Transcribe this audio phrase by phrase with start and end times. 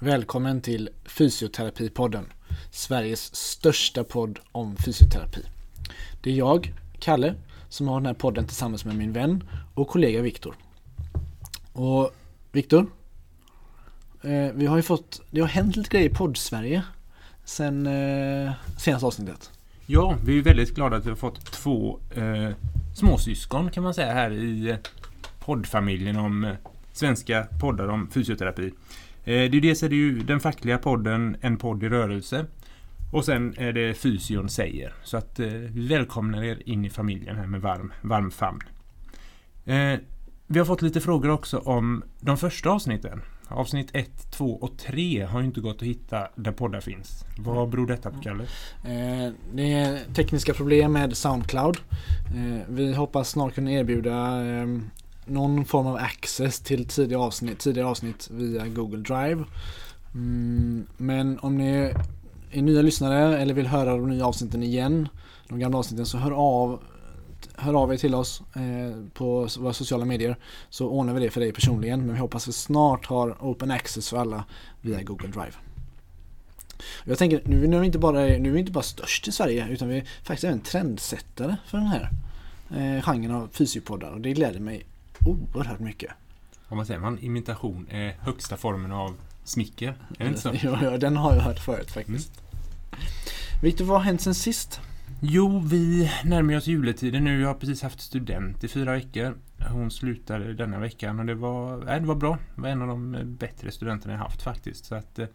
[0.00, 2.24] Välkommen till Fysioterapipodden,
[2.70, 5.42] Sveriges största podd om fysioterapi.
[6.22, 7.34] Det är jag, Kalle,
[7.68, 10.54] som har den här podden tillsammans med min vän och kollega Viktor.
[11.72, 12.10] Och
[12.52, 12.86] Viktor,
[14.22, 16.82] eh, vi har ju fått, det har hänt lite grejer i podd-Sverige
[17.44, 19.50] sen eh, senaste avsnittet.
[19.86, 22.50] Ja, vi är väldigt glada att vi har fått två eh,
[22.94, 24.76] småsyskon kan man säga här i eh,
[25.38, 26.56] poddfamiljen om
[26.92, 28.72] svenska poddar om fysioterapi.
[29.26, 32.46] Eh, det är dels är det ju den fackliga podden En podd i rörelse
[33.12, 34.94] och sen är det Fysion säger.
[35.02, 38.60] Så att eh, vi välkomnar er in i familjen här med varm, varm famn.
[39.64, 40.00] Eh,
[40.46, 43.22] vi har fått lite frågor också om de första avsnitten.
[43.48, 47.24] Avsnitt 1, 2 och 3 har ju inte gått att hitta där poddar finns.
[47.38, 48.42] Vad beror detta på Kalle?
[48.84, 51.76] Eh, det är tekniska problem med Soundcloud.
[52.68, 54.66] Vi hoppas snart kunna erbjuda eh,
[55.26, 59.44] någon form av access till tidigare avsnitt, tidigare avsnitt via Google Drive.
[60.14, 61.92] Mm, men om ni
[62.50, 65.08] är nya lyssnare eller vill höra de nya avsnitten igen,
[65.48, 66.80] de gamla avsnitten, så hör av
[67.54, 70.36] hör av er till oss eh, på våra sociala medier
[70.70, 72.00] så ordnar vi det för dig personligen.
[72.00, 74.44] Men vi hoppas att vi snart har open access för alla
[74.80, 75.52] via Google Drive.
[77.04, 79.32] Jag tänker, nu, nu, är vi inte bara, nu är vi inte bara störst i
[79.32, 82.10] Sverige utan vi är faktiskt även trendsättare för den här
[82.70, 84.86] eh, genren av fysiopoddar och det gläder mig
[85.26, 86.10] oerhört mycket.
[86.68, 90.52] Om man säger man imitation är högsta formen av smicker, är det inte så?
[90.62, 92.32] Ja, ja, den har jag hört förut faktiskt.
[92.40, 93.04] Mm.
[93.62, 94.80] Viktor, vad har hänt sen sist?
[95.20, 97.40] Jo, vi närmar oss juletiden nu.
[97.40, 99.36] Jag har precis haft student i fyra veckor.
[99.70, 102.38] Hon slutade denna veckan och det var, nej, det var bra.
[102.54, 104.84] Det var en av de bättre studenterna jag haft faktiskt.
[104.84, 105.26] Så att, eh,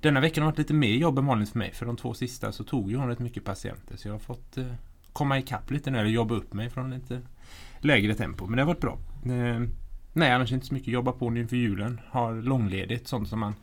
[0.00, 1.72] denna veckan har varit lite mer jobb än vanligt för mig.
[1.72, 3.96] För de två sista så tog ju hon rätt mycket patienter.
[3.96, 4.66] Så jag har fått eh,
[5.12, 7.20] komma ikapp lite nu, eller jobba upp mig från lite
[7.80, 8.46] lägre tempo.
[8.46, 8.98] Men det har varit bra.
[9.30, 9.68] Eh,
[10.12, 12.00] nej, annars inte så mycket jobba på nu inför julen.
[12.10, 13.54] Har långledigt, sånt som man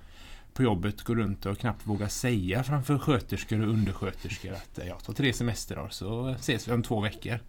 [0.54, 5.04] på jobbet går runt och knappt vågar säga framför sköterskor och undersköterskor att eh, jag
[5.04, 7.40] tar tre semesterdagar så ses vi om två veckor.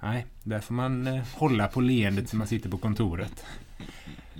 [0.00, 3.44] Nej, där får man eh, hålla på leendet när man sitter på kontoret.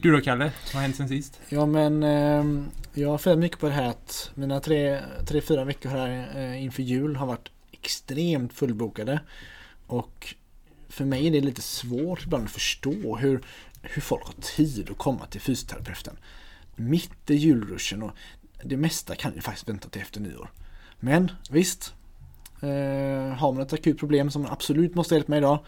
[0.03, 1.41] Du då Kalle, vad har hänt sen sist?
[1.49, 2.65] Ja men eh,
[2.95, 6.63] jag har följt mycket på det här att mina tre, tre fyra veckor här eh,
[6.63, 9.21] inför jul har varit extremt fullbokade.
[9.87, 10.35] Och
[10.99, 13.41] för mig är det lite svårt ibland att förstå hur,
[13.83, 16.17] hur folk har tid att komma till fysioterapeuten
[16.79, 18.11] mitt i julruschen och
[18.63, 20.51] det mesta kan ju faktiskt vänta till efter nyår.
[21.01, 21.95] Men visst,
[22.61, 25.59] eh, har man ett akut problem som man absolut måste hjälpa med idag,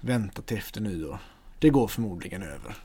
[0.00, 1.18] vänta till efter nyår.
[1.58, 2.76] Det går förmodligen över.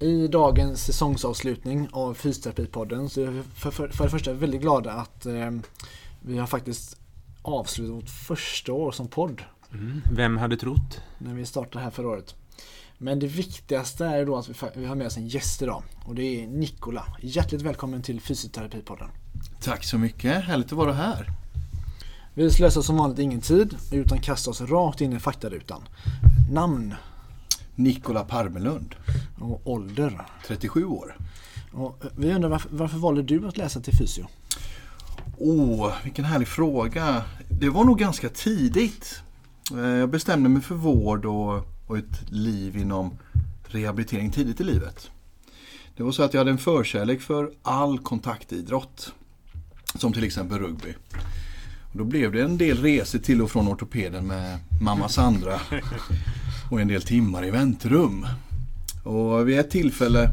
[0.00, 4.92] I dagens säsongsavslutning av Fysioterapipodden så är vi för, för, för det första väldigt glada
[4.92, 5.50] att eh,
[6.20, 6.96] vi har faktiskt
[7.42, 9.42] avslutat vårt första år som podd.
[9.72, 10.02] Mm.
[10.12, 11.00] Vem hade trott?
[11.18, 12.34] När vi startade här förra året.
[12.98, 16.22] Men det viktigaste är då att vi har med oss en gäst idag och det
[16.22, 17.04] är Nikola.
[17.20, 19.08] Hjärtligt välkommen till Fysioterapipodden.
[19.60, 21.30] Tack så mycket, härligt att vara här.
[22.34, 25.82] Vi slösar som vanligt ingen tid utan kastar oss rakt in i faktarutan.
[26.50, 26.94] Namn?
[27.74, 28.94] Nikola Parmelund.
[29.40, 30.26] Och ålder?
[30.46, 31.16] 37 år.
[31.72, 34.26] Och vi undrar varför, varför valde du att läsa till fysio?
[35.38, 37.24] Åh, oh, vilken härlig fråga.
[37.48, 39.22] Det var nog ganska tidigt.
[39.72, 43.18] Eh, jag bestämde mig för vård och och ett liv inom
[43.62, 45.10] rehabilitering tidigt i livet.
[45.96, 49.12] Det var så att jag hade en förkärlek för all kontaktidrott.
[49.94, 50.94] Som till exempel rugby.
[51.92, 55.60] Och då blev det en del resor till och från ortopeden med mamma Sandra.
[56.70, 58.26] Och en del timmar i väntrum.
[59.04, 60.30] Och vid ett tillfälle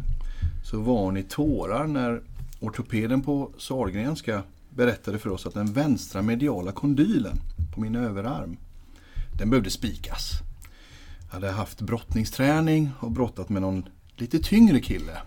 [0.65, 2.21] så var hon i tårar när
[2.59, 7.37] ortopeden på Sahlgrenska berättade för oss att den vänstra mediala kondylen
[7.73, 8.57] på min överarm,
[9.37, 10.31] den behövde spikas
[11.27, 15.17] Jag hade haft brottningsträning och brottat med någon lite tyngre kille.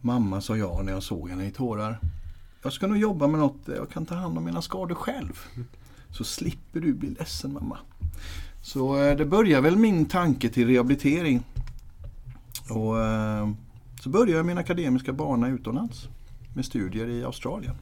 [0.00, 1.98] Mamma sa ja när jag såg henne i tårar.
[2.62, 5.40] Jag ska nog jobba med något där jag kan ta hand om mina skador själv.
[6.10, 7.78] Så slipper du bli ledsen mamma.
[8.62, 11.42] Så eh, det börjar väl min tanke till rehabilitering.
[12.70, 13.50] Och eh,
[14.00, 16.08] så började jag min akademiska bana utomlands
[16.54, 17.74] med studier i Australien.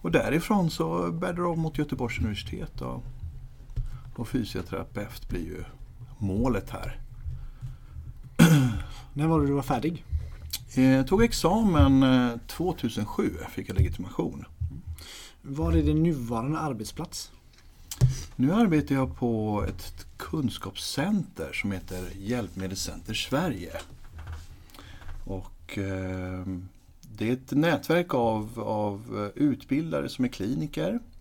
[0.00, 2.80] Och därifrån så bär det av mot Göteborgs universitet.
[2.80, 3.04] Och
[4.18, 5.64] och fysioterapeut blir ju
[6.18, 7.00] målet här.
[9.12, 10.04] När var det du var färdig?
[10.74, 12.04] Jag tog examen
[12.46, 14.44] 2007, eh, fick jag legitimation.
[15.42, 17.32] Var är din nuvarande arbetsplats?
[18.36, 23.72] Nu arbetar jag på ett kunskapscenter som heter Hjälpmedelscenter Sverige.
[25.24, 26.46] Och eh,
[27.16, 31.17] det är ett nätverk av, av utbildare som är kliniker Eh,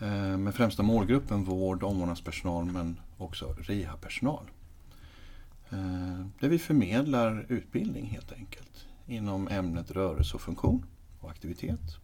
[0.00, 4.50] Eh, med främsta målgruppen vård och omvårdnadspersonal men också rehabpersonal.
[5.70, 10.86] Eh, där vi förmedlar utbildning helt enkelt inom ämnet rörelse och funktion
[11.20, 11.96] och aktivitet.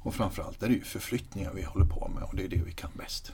[0.00, 2.72] Och framförallt är det ju förflyttningar vi håller på med och det är det vi
[2.72, 3.32] kan bäst.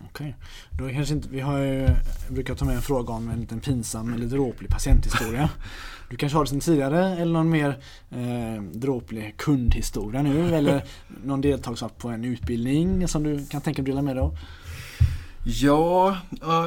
[0.00, 0.34] Okej.
[0.78, 1.88] Då kanske inte, vi har ju,
[2.28, 5.50] brukar ta med en fråga om en liten pinsam eller dråplig patienthistoria.
[6.10, 7.78] Du kanske har det sen tidigare eller någon mer
[8.10, 10.84] eh, dråplig kundhistoria nu eller
[11.24, 14.38] någon deltagare på en utbildning som du kan tänka dig dela med dig av?
[15.44, 16.18] Ja,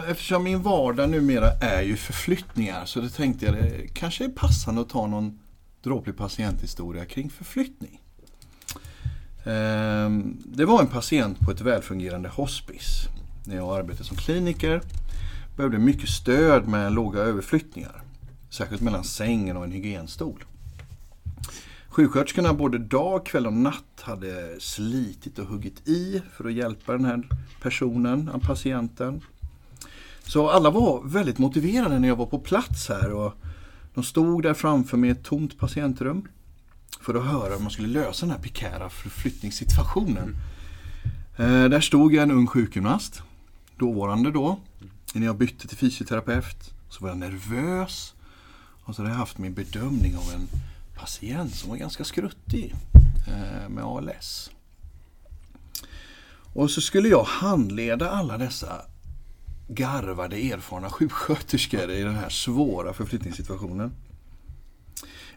[0.07, 4.81] eftersom min vardag numera är ju förflyttningar så det tänkte jag det kanske är passande
[4.81, 5.39] att ta någon
[5.83, 8.01] dråplig patienthistoria kring förflyttning.
[9.45, 13.09] Ehm, det var en patient på ett välfungerande hospice
[13.47, 14.81] när jag arbetade som kliniker.
[15.55, 18.01] Behövde mycket stöd med låga överflyttningar.
[18.49, 20.43] Särskilt mellan sängen och en hygienstol.
[21.87, 27.05] Sjuksköterskorna både dag, kväll och natt hade slitit och huggit i för att hjälpa den
[27.05, 27.27] här
[27.61, 29.21] personen, patienten.
[30.23, 33.33] Så alla var väldigt motiverade när jag var på plats här och
[33.93, 36.27] de stod där framför mig i ett tomt patientrum
[37.01, 40.35] för att höra om man skulle lösa den här pikära förflyttningssituationen.
[41.37, 43.21] Eh, där stod jag en ung sjukgymnast,
[43.77, 44.59] dåvarande då.
[45.13, 48.13] När jag bytte till fysioterapeut så var jag nervös
[48.83, 50.47] och så hade jag haft min bedömning av en
[50.95, 52.75] patient som var ganska skruttig
[53.27, 54.51] eh, med ALS.
[56.53, 58.81] Och så skulle jag handleda alla dessa
[59.67, 63.91] garvade, erfarna sjuksköterskor i den här svåra förflyttningssituationen.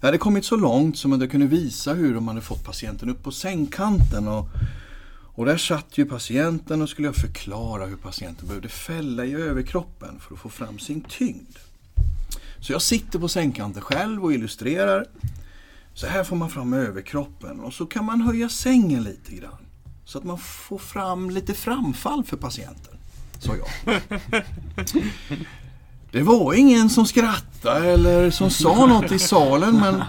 [0.00, 3.10] Jag hade kommit så långt som att jag kunde visa hur de hade fått patienten
[3.10, 4.28] upp på sängkanten.
[4.28, 4.48] Och,
[5.40, 10.20] och där satt ju patienten och skulle jag förklara hur patienten behövde fälla i överkroppen
[10.20, 11.56] för att få fram sin tyngd.
[12.58, 15.06] Så jag sitter på sängkanten själv och illustrerar.
[15.94, 19.66] Så här får man fram överkroppen och så kan man höja sängen lite grann.
[20.04, 22.94] Så att man får fram lite framfall för patienten,
[23.38, 24.02] sa jag.
[26.12, 30.02] Det var ingen som skrattade eller som sa något i salen men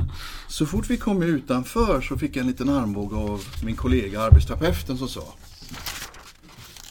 [0.51, 4.97] så fort vi kom utanför så fick jag en liten armbåge av min kollega arbetsterapeuten
[4.97, 5.23] som sa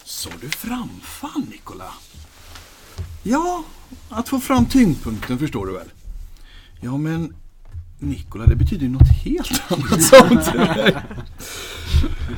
[0.05, 1.85] Sa du framfall Nikola?
[3.23, 3.65] Ja,
[4.09, 5.89] att få fram tyngdpunkten förstår du väl?
[6.81, 7.35] Ja men
[7.99, 10.45] Nikola, det betyder ju något helt annat sånt.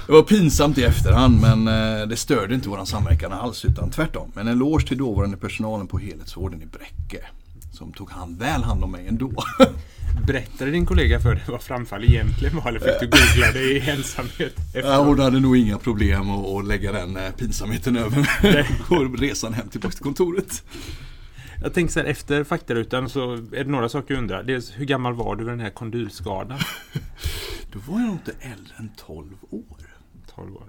[0.07, 4.31] Det var pinsamt i efterhand men eh, det störde inte våran samverkan alls utan tvärtom.
[4.35, 7.27] Men en eloge till dåvarande personalen på helhetsvården i Bräcke.
[7.73, 9.33] Som tog hand, väl hand om mig ändå.
[10.27, 13.91] Berättade din kollega för dig vad framfall egentligen var eller fick du googla det i
[13.91, 14.55] ensamhet?
[14.75, 19.93] Ja, hon hade nog inga problem att lägga den eh, pinsamheten över resan hem tillbaka
[19.93, 20.63] till kontoret.
[21.63, 24.43] Jag tänker så här, efter faktarutan så är det några saker jag undrar.
[24.43, 26.59] Dels hur gammal var du vid den här kondylskadan?
[27.73, 29.77] Då var jag nog inte äldre än 12 år.
[30.35, 30.69] 12 år.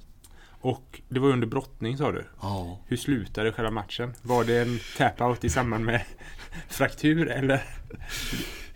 [0.62, 2.26] Och det var under brottning sa du?
[2.42, 2.80] Ja.
[2.88, 4.14] Hur slutade själva matchen?
[4.22, 6.02] Var det en tap-out i samband med
[6.70, 7.64] fraktur eller?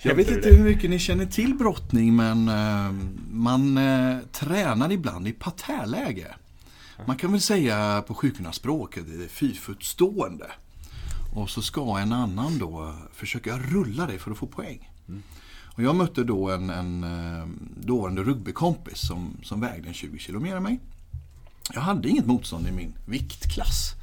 [0.01, 2.91] Jag vet inte hur mycket ni känner till brottning men eh,
[3.31, 6.35] man eh, tränar ibland i parterläge.
[7.05, 10.51] Man kan väl säga på sjukgymnastspråket fyrfotstående.
[11.35, 14.91] Och så ska en annan då försöka rulla dig för att få poäng.
[15.07, 15.23] Mm.
[15.77, 20.39] Och jag mötte då en, en eh, dåvarande rugbykompis som, som vägde en 20 kilo
[20.39, 20.79] mer än mig.
[21.73, 23.93] Jag hade inget motstånd i min viktklass.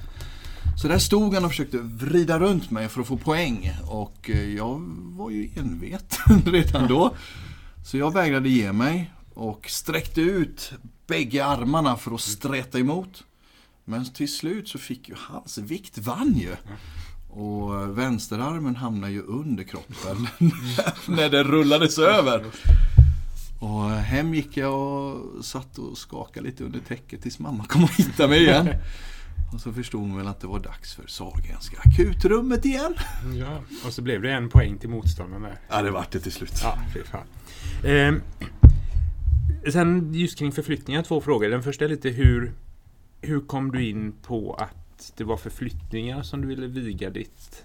[0.76, 4.55] Så där stod han och försökte vrida runt mig för att få poäng och eh,
[4.55, 4.81] jag
[5.16, 7.16] var ju enveten redan då.
[7.84, 10.73] Så jag vägrade ge mig och sträckte ut
[11.06, 13.25] bägge armarna för att sträta emot.
[13.85, 16.56] Men till slut så fick ju hans vikt vann ju.
[17.30, 20.28] Och vänsterarmen hamnade ju under kroppen
[21.09, 22.44] när det rullades över.
[23.61, 27.90] Och hem gick jag och satt och skakade lite under täcket tills mamma kom och
[27.90, 28.68] hittade mig igen.
[29.52, 32.94] Och så förstod hon väl att det var dags för Sahlgrenska akutrummet igen.
[33.34, 35.48] Ja, och så blev det en poäng till motståndarna.
[35.68, 36.60] Ja, det vart det till slut.
[36.62, 37.26] Ja, fy fan.
[37.84, 38.14] Eh,
[39.72, 41.48] sen just kring förflyttningar, två frågor.
[41.48, 42.52] Den första är lite hur,
[43.20, 47.64] hur kom du in på att det var förflyttningar som du ville viga ditt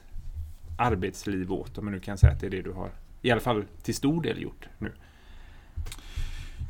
[0.78, 3.42] arbetsliv åt, om man nu kan säga att det är det du har, i alla
[3.42, 4.92] fall till stor del gjort nu?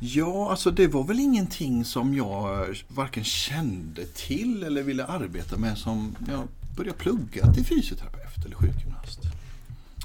[0.02, 5.58] Ja, alltså det var väl ingenting som jag eh, varken kände till eller ville arbeta
[5.58, 9.20] med som jag började plugga till fysioterapeut eller sjukgymnast.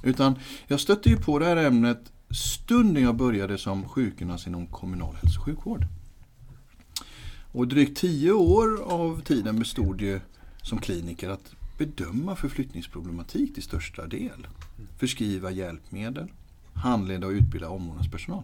[0.03, 0.35] Utan
[0.67, 5.39] jag stötte ju på det här ämnet stunden jag började som sjukgymnast inom kommunal hälso
[5.39, 5.85] och sjukvård.
[7.51, 10.19] Och drygt tio år av tiden bestod ju
[10.61, 14.47] som kliniker att bedöma förflyttningsproblematik till största del.
[14.97, 16.27] Förskriva hjälpmedel,
[16.73, 18.43] handleda och utbilda omvårdnadspersonal.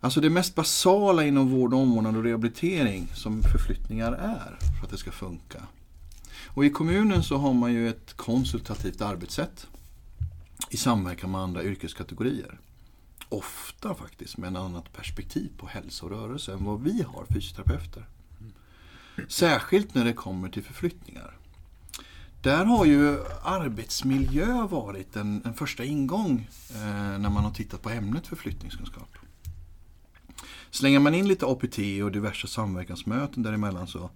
[0.00, 4.98] Alltså det mest basala inom vård, omvårdnad och rehabilitering som förflyttningar är för att det
[4.98, 5.62] ska funka.
[6.46, 9.66] Och I kommunen så har man ju ett konsultativt arbetssätt.
[10.70, 12.58] i samverkan med andra yrkeskategorier.
[13.28, 18.06] Ofta faktiskt med ett annat perspektiv på hälsa och rörelse än vad vi har fysioterapeuter.
[19.28, 21.36] Särskilt när det kommer till förflyttningar.
[22.42, 27.90] Där har ju arbetsmiljö varit en, en första ingång eh, när man har tittat på
[27.90, 29.08] ämnet förflyttningskunskap.
[30.70, 34.10] Slänger man in lite APT och diverse samverkansmöten däremellan så,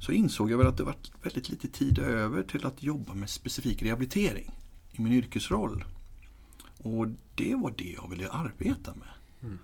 [0.00, 3.30] så insåg jag väl att det var väldigt lite tid över till att jobba med
[3.30, 4.50] specifik rehabilitering
[4.92, 5.84] i min yrkesroll.
[6.78, 9.08] Och det var det jag ville arbeta med.
[9.42, 9.58] Mm.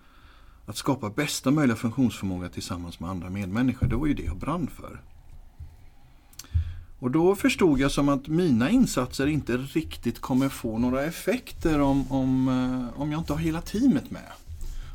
[0.67, 4.69] Att skapa bästa möjliga funktionsförmåga tillsammans med andra medmänniskor, det var ju det jag brann
[4.77, 5.01] för.
[6.99, 12.13] Och då förstod jag som att mina insatser inte riktigt kommer få några effekter om,
[12.13, 14.33] om, eh, om jag inte har hela teamet med.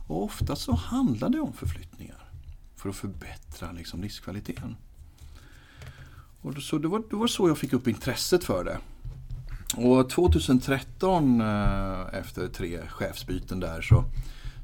[0.07, 2.29] Och ofta så handlar det om förflyttningar
[2.75, 4.75] för att förbättra liksom livskvaliteten.
[6.41, 8.77] Och så det, var, det var så jag fick upp intresset för det.
[9.75, 14.03] Och 2013 eh, efter tre chefsbyten där så,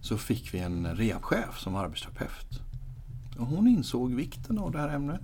[0.01, 2.62] så fick vi en rehabchef som var arbetsterapeut.
[3.38, 5.21] Och hon insåg vikten av det här ämnet.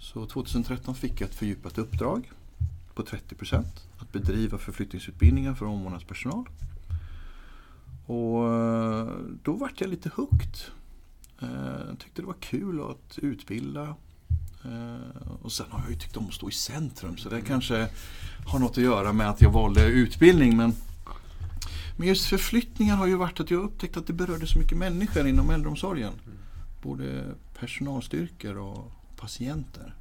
[0.00, 2.30] Så 2013 fick jag ett fördjupat uppdrag
[2.94, 6.48] på 30 procent att bedriva förflyttningsutbildningar för omvårdnadspersonal.
[8.10, 9.08] Och eh,
[9.42, 10.56] då vart jag lite hooked.
[11.38, 13.94] Jag eh, tyckte det var kul att utbilda.
[14.64, 17.88] Eh, och sen har jag ju tyckt om att stå i centrum så det kanske
[18.46, 20.56] har något att göra med att jag valde utbildning.
[20.56, 20.72] Men,
[21.96, 25.26] men just förflyttningar har ju varit att jag upptäckt att det berörde så mycket människor
[25.26, 26.12] inom äldreomsorgen.
[26.82, 29.94] Både personalstyrkor och patienter.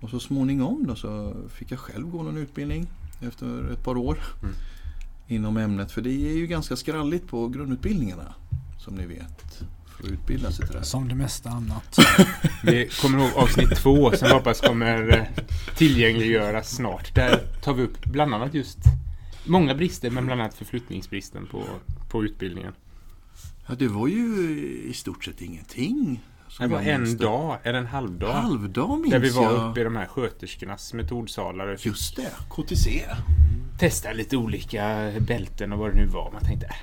[0.00, 2.86] Och så småningom då så fick jag själv gå någon utbildning
[3.20, 4.18] efter ett par år.
[4.42, 4.54] Mm
[5.28, 5.92] inom ämnet.
[5.92, 8.34] För det är ju ganska skralligt på grundutbildningarna
[8.78, 9.62] som ni vet.
[9.86, 10.84] För att utbilda sig till det här.
[10.84, 11.98] Som det mesta annat.
[12.62, 15.44] Vi kommer ihåg avsnitt två som hoppas kommer eh,
[15.76, 17.14] tillgängliggöras snart.
[17.14, 18.78] Där tar vi upp bland annat just
[19.44, 21.64] många brister men bland annat förflyttningsbristen på,
[22.10, 22.72] på utbildningen.
[23.66, 24.50] Ja, det var ju
[24.90, 26.20] i stort sett ingenting.
[26.58, 28.32] Det var en dag, eller en halvdag.
[28.32, 31.76] Halvdag minns Där vi var uppe i de här sköterskornas metodsalar.
[31.80, 33.04] Just det, KTC
[33.78, 36.30] testa lite olika bälten och vad det nu var.
[36.32, 36.74] Man tänkte, äh,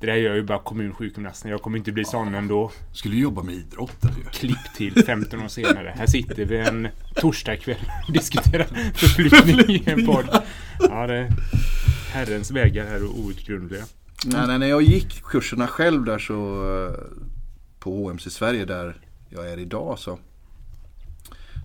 [0.00, 1.50] det där gör ju bara kommunsjukgymnasten.
[1.50, 2.70] Jag kommer inte bli sån ändå.
[2.92, 4.04] Skulle jobba med idrott?
[4.32, 5.94] Klipp till 15 år senare.
[5.96, 8.64] Här sitter vi en torsdagkväll och diskuterar
[8.94, 10.42] förflyttning i en podd.
[10.80, 11.30] Ja, det
[12.12, 13.84] Herrens vägar är outgrundliga.
[14.26, 16.34] Nej, nej, när jag gick kurserna själv där så
[16.86, 16.94] eh,
[17.78, 18.96] på HMC Sverige där
[19.28, 20.18] jag är idag så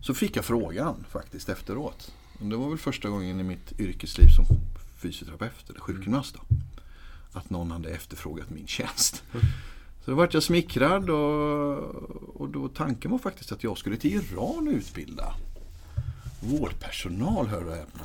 [0.02, 2.12] så fick jag frågan faktiskt efteråt.
[2.40, 4.46] Det var väl första gången i mitt yrkesliv som
[5.04, 6.36] fysioterapeut eller sjukgymnast.
[6.36, 6.42] Då,
[7.34, 9.24] att någon hade efterfrågat min tjänst.
[10.06, 11.78] Så då vart jag smickrad och,
[12.42, 15.34] och då tanken var faktiskt att jag skulle till Iran utbilda
[16.40, 18.04] vårdpersonal, hör och häpna.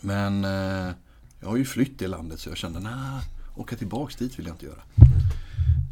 [0.00, 0.94] Men eh,
[1.40, 3.22] jag har ju flytt i landet så jag kände nej,
[3.56, 4.82] åka tillbaks dit vill jag inte göra.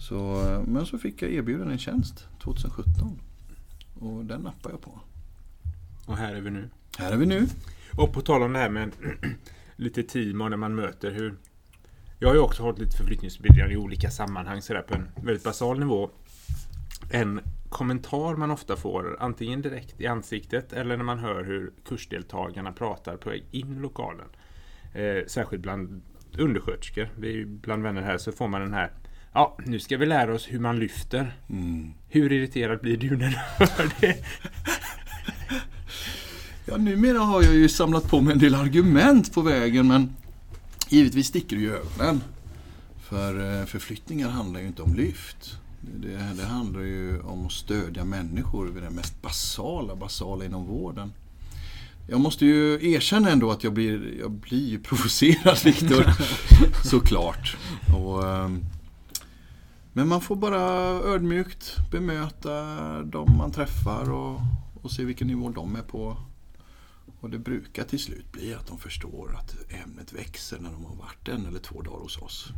[0.09, 3.21] Så, men så fick jag erbjuden en tjänst 2017
[4.01, 5.01] och den nappade jag på.
[6.07, 6.71] Och här är vi nu.
[6.99, 7.49] Här är vi nu.
[7.97, 8.91] Och på tal om det här med
[9.77, 11.35] lite team och när man möter hur...
[12.19, 15.79] Jag har ju också hållit lite förflyttningsutbildningar i olika sammanhang sådär på en väldigt basal
[15.79, 16.11] nivå.
[17.11, 22.73] En kommentar man ofta får, antingen direkt i ansiktet eller när man hör hur kursdeltagarna
[22.73, 24.27] pratar på väg in i lokalen.
[24.95, 26.03] Eh, särskilt bland
[26.39, 27.09] undersköterskor.
[27.19, 28.91] Vi bland vänner här så får man den här
[29.33, 31.33] Ja, nu ska vi lära oss hur man lyfter.
[31.51, 31.93] Mm.
[32.09, 34.25] Hur irriterad blir du när du hör det?
[36.69, 40.17] Ja, numera har jag ju samlat på mig en del argument på vägen men
[40.89, 42.21] givetvis sticker det i ögonen.
[43.03, 45.59] För eh, förflyttningar handlar ju inte om lyft.
[45.81, 51.13] Det, det, handlar ju om att stödja människor vid det mest basala, basala inom vården.
[52.09, 56.05] Jag måste ju erkänna ändå att jag blir, jag blir ju provocerad Viktor.
[56.85, 57.57] Såklart.
[57.97, 58.65] Och, ehm,
[59.93, 60.61] men man får bara
[61.15, 62.63] ödmjukt bemöta
[63.03, 64.41] de man träffar och,
[64.83, 66.17] och se vilken nivå de är på.
[67.27, 70.95] Och det brukar till slut bli att de förstår att ämnet växer när de har
[70.95, 72.49] varit en eller två dagar hos oss.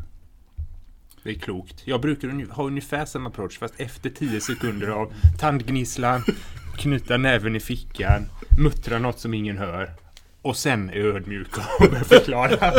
[1.23, 1.83] Det är klokt.
[1.85, 6.23] Jag brukar ha ungefär samma approach fast efter tio sekunder av tandgnisslan,
[6.77, 8.25] knyta näven i fickan,
[8.59, 9.95] muttra något som ingen hör
[10.43, 12.73] och sen är ödmjuk och börja förklara.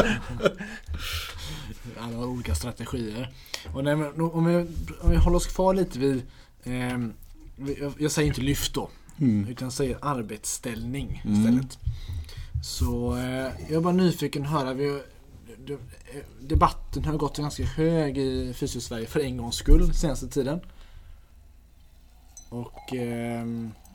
[2.00, 3.34] Alla har olika strategier.
[3.74, 4.56] Och när, om, vi,
[5.02, 6.22] om vi håller oss kvar lite vid
[6.64, 6.98] eh,
[7.80, 8.90] jag, jag säger inte lyft då.
[9.22, 9.48] Mm.
[9.48, 11.40] Utan säger arbetsställning mm.
[11.40, 11.78] istället.
[12.64, 14.74] Så eh, jag är bara nyfiken att höra.
[14.74, 15.02] Vi,
[16.42, 20.60] debatten har gått ganska hög i Fysio-Sverige för en gångs skull senaste tiden.
[22.50, 23.46] Och eh,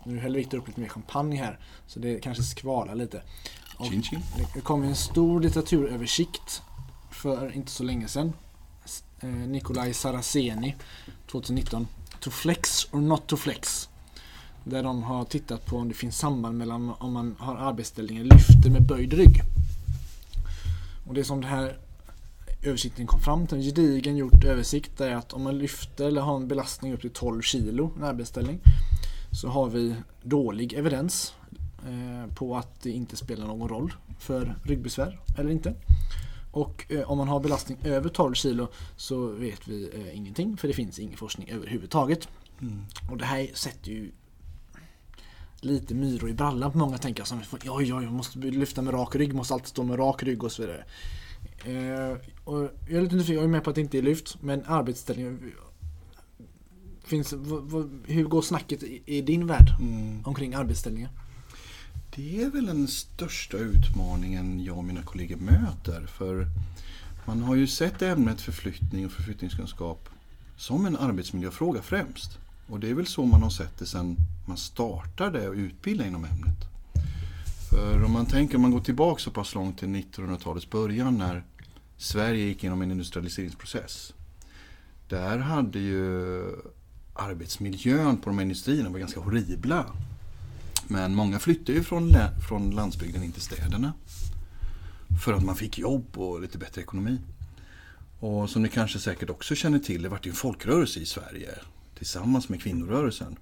[0.05, 1.59] nu häller Viktor upp lite mer champagne här.
[1.87, 3.23] Så det kanske skvalar lite.
[3.77, 4.21] Och Chin chin.
[4.55, 6.63] Det kom en stor litteraturöversikt
[7.11, 8.33] för inte så länge sedan.
[9.21, 10.75] Eh, Nikolaj Saraceni
[11.27, 11.87] 2019.
[12.21, 13.89] To flex or not to flex.
[14.65, 18.71] Där de har tittat på om det finns samband mellan om man har arbetsställningen lyfter
[18.71, 19.43] med böjd rygg.
[21.07, 21.79] Och det som det här
[22.63, 26.37] översikten kom fram till, en gedigen gjort översikt, är att om man lyfter eller har
[26.37, 28.61] en belastning upp till 12 kilo, en arbetsställning,
[29.33, 31.35] så har vi dålig evidens
[31.87, 35.75] eh, på att det inte spelar någon roll för ryggbesvär eller inte.
[36.53, 40.69] Och eh, om man har belastning över 12 kilo så vet vi eh, ingenting för
[40.69, 42.29] det finns ingen forskning överhuvudtaget.
[42.61, 42.85] Mm.
[43.11, 44.11] Och det här sätter ju
[45.65, 49.17] lite myror i brallan på många tänker som oj, oj, jag måste lyfta med rak
[49.17, 50.85] rygg, måste alltid stå med rak rygg och så vidare.
[51.65, 54.43] Eh, och jag är lite nyfiken, jag är med på att det inte är lyft,
[54.43, 55.39] men arbetsställning
[57.05, 60.25] Finns, vad, vad, hur går snacket i, i din värld Mm.
[60.25, 61.11] omkring arbetsställningar?
[62.17, 66.07] Det är väl den största utmaningen jag och mina kollegor möter.
[66.07, 66.47] För
[67.25, 70.09] man har ju sett ämnet förflyttning och förflyttningskunskap
[70.57, 72.39] som en arbetsmiljöfråga främst.
[72.69, 74.17] Och det är väl så man har sett det sedan
[74.47, 76.59] man startade och utbildade inom ämnet.
[77.71, 81.45] För om man tänker, om man går tillbaka så pass långt till 1900-talets början när
[81.97, 84.13] Sverige gick igenom en industrialiseringsprocess.
[85.09, 86.43] Där hade ju
[87.15, 89.87] arbetsmiljön på de här industrierna var ganska horribla.
[90.89, 92.17] Men många flyttade ju från,
[92.49, 93.93] från landsbygden in till städerna.
[95.25, 97.19] För att man fick jobb och lite bättre ekonomi.
[98.21, 101.51] Och som ni kanske säkert också känner till, det vart ju en folkrörelse i Sverige.
[101.99, 103.37] Tillsammans med kvinnorörelsen.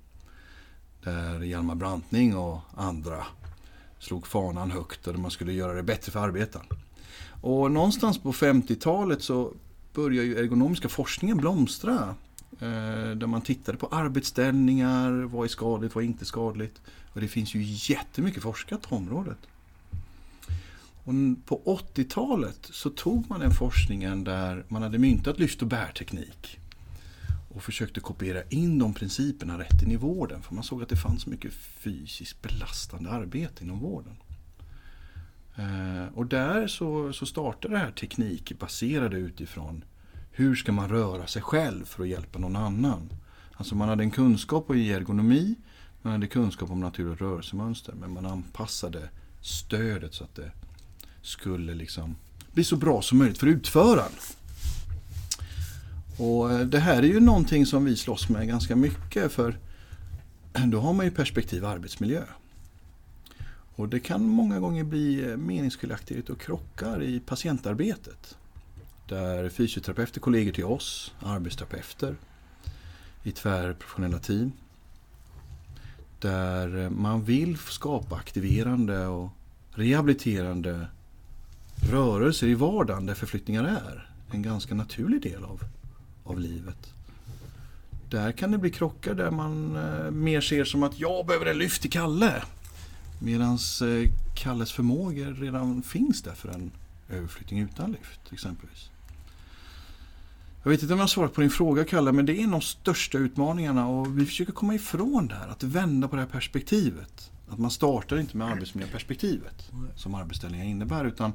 [1.04, 3.24] Där Hjalmar Branting och andra
[3.98, 6.66] slog fanan högt och man skulle göra det bättre för arbetaren.
[7.40, 9.52] Och någonstans på 50-talet så
[9.94, 12.14] började ju ergonomiska forskningen blomstra.
[12.60, 16.80] Eh, där man tittade på arbetsställningar, vad är skadligt, vad är inte skadligt.
[17.12, 19.38] Och det finns ju jättemycket forskat på området.
[21.04, 21.14] Och
[21.46, 26.58] på 80-talet så tog man den forskningen där man hade myntat lyft och bärteknik.
[27.54, 30.42] Och försökte kopiera in de principerna rätt in i vården.
[30.42, 34.16] För man såg att det fanns mycket fysiskt belastande arbete inom vården.
[35.56, 39.84] Eh, och där så, så startade det här teknikbaserade utifrån
[40.30, 43.12] hur ska man röra sig själv för att hjälpa någon annan.
[43.52, 45.54] Alltså man hade en kunskap i ergonomi,
[46.02, 49.08] man hade kunskap om natur och rörelsemönster men man anpassade
[49.40, 50.52] stödet så att det
[51.22, 52.16] skulle liksom
[52.52, 54.12] bli så bra som möjligt för utföraren.
[56.16, 59.58] Och eh, det här är ju någonting som vi slåss med ganska mycket för
[60.66, 62.22] då har man ju perspektiv arbetsmiljö.
[63.74, 68.36] Och det kan många gånger bli eh, meningsskiljaktigt och krockar i patientarbetet.
[69.08, 72.16] Där fysioterapeuter, kollegor till oss, arbetsterapeuter
[73.22, 74.52] i tvärprofessionella team.
[76.18, 79.30] Där eh, man vill skapa aktiverande och
[79.70, 80.86] rehabiliterande
[81.90, 85.60] rörelser i vardagen där förflyttningar är en ganska naturlig del av,
[86.24, 86.94] av livet.
[88.10, 91.58] Där kan det bli krockar där man eh, mer ser som att jag behöver en
[91.58, 92.42] lyft till Kalle.
[93.18, 96.70] Medan eh, Kalles förmågor redan finns där för en
[97.08, 98.90] överflyttning utan lyft exempelvis.
[100.62, 102.54] Jag vet inte om jag har svarat på din fråga Kalle, men det är en
[102.54, 106.22] av de största utmaningarna och vi försöker komma ifrån det här, att vända på det
[106.22, 107.30] här perspektivet.
[107.48, 111.32] Att man startar inte med arbetsmiljöperspektivet som arbetsställningar innebär utan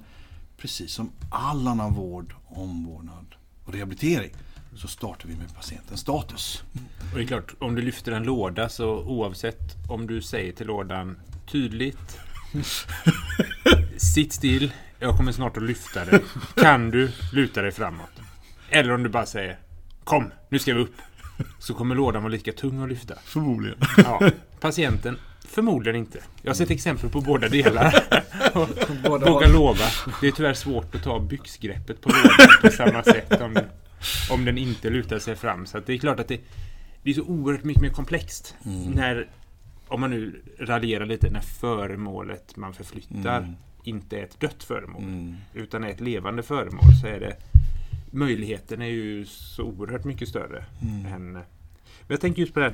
[0.58, 3.26] precis som all annan vård, omvårdnad
[3.66, 4.32] och rehabilitering
[4.78, 6.64] så startar vi med patientens status.
[7.12, 10.68] Och det är klart, om du lyfter en låda så oavsett om du säger till
[10.68, 11.20] lådan
[11.52, 12.20] tydligt
[13.98, 16.20] Sitt still, jag kommer snart att lyfta dig.
[16.56, 18.10] Kan du luta dig framåt?
[18.70, 19.58] Eller om du bara säger
[20.04, 20.96] Kom, nu ska vi upp.
[21.60, 23.16] Så kommer lådan vara lika tung att lyfta.
[23.24, 23.78] Förmodligen.
[23.98, 26.20] Ja, patienten förmodligen inte.
[26.42, 28.04] Jag har sett exempel på båda delar.
[29.04, 29.86] Båda Vågar har- lova.
[30.22, 33.58] Det är tyvärr svårt att ta byxgreppet på lådan på samma sätt om,
[34.32, 35.66] om den inte lutar sig fram.
[35.66, 36.42] Så det är klart att det,
[37.04, 38.56] det är så oerhört mycket mer komplext.
[38.96, 39.30] När,
[39.88, 43.56] om man nu raljerar lite, när föremålet man förflyttar Mm.
[43.84, 45.36] inte är ett dött föremål Mm.
[45.54, 47.36] utan är ett levande föremål så är det
[48.12, 51.06] möjligheten är ju så oerhört mycket större Mm.
[51.06, 51.32] än...
[51.34, 52.70] Men jag tänker just på det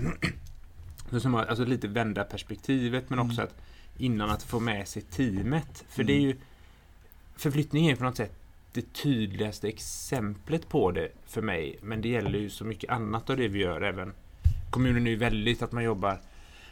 [1.12, 3.56] här, som alltså lite vända perspektivet men också att
[3.98, 5.86] innan att få med sig teamet.
[5.90, 6.38] För det är ju
[7.36, 8.32] förflyttning är på något sätt
[8.74, 11.80] det tydligaste exemplet på det för mig.
[11.82, 14.14] Men det gäller ju så mycket annat av det vi gör även.
[14.70, 16.20] Kommunen är ju väldigt att man jobbar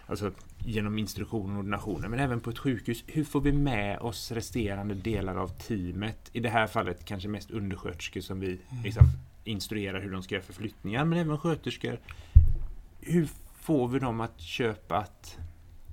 [0.07, 0.31] alltså,
[0.65, 3.03] genom instruktioner och ordinationer men även på ett sjukhus.
[3.07, 6.29] Hur får vi med oss resterande delar av teamet?
[6.33, 9.03] I det här fallet kanske mest undersköterskor som vi liksom,
[9.43, 11.99] instruerar hur de ska göra förflyttningar men även sköterskor.
[13.01, 13.27] Hur
[13.59, 15.37] får vi dem att köpa att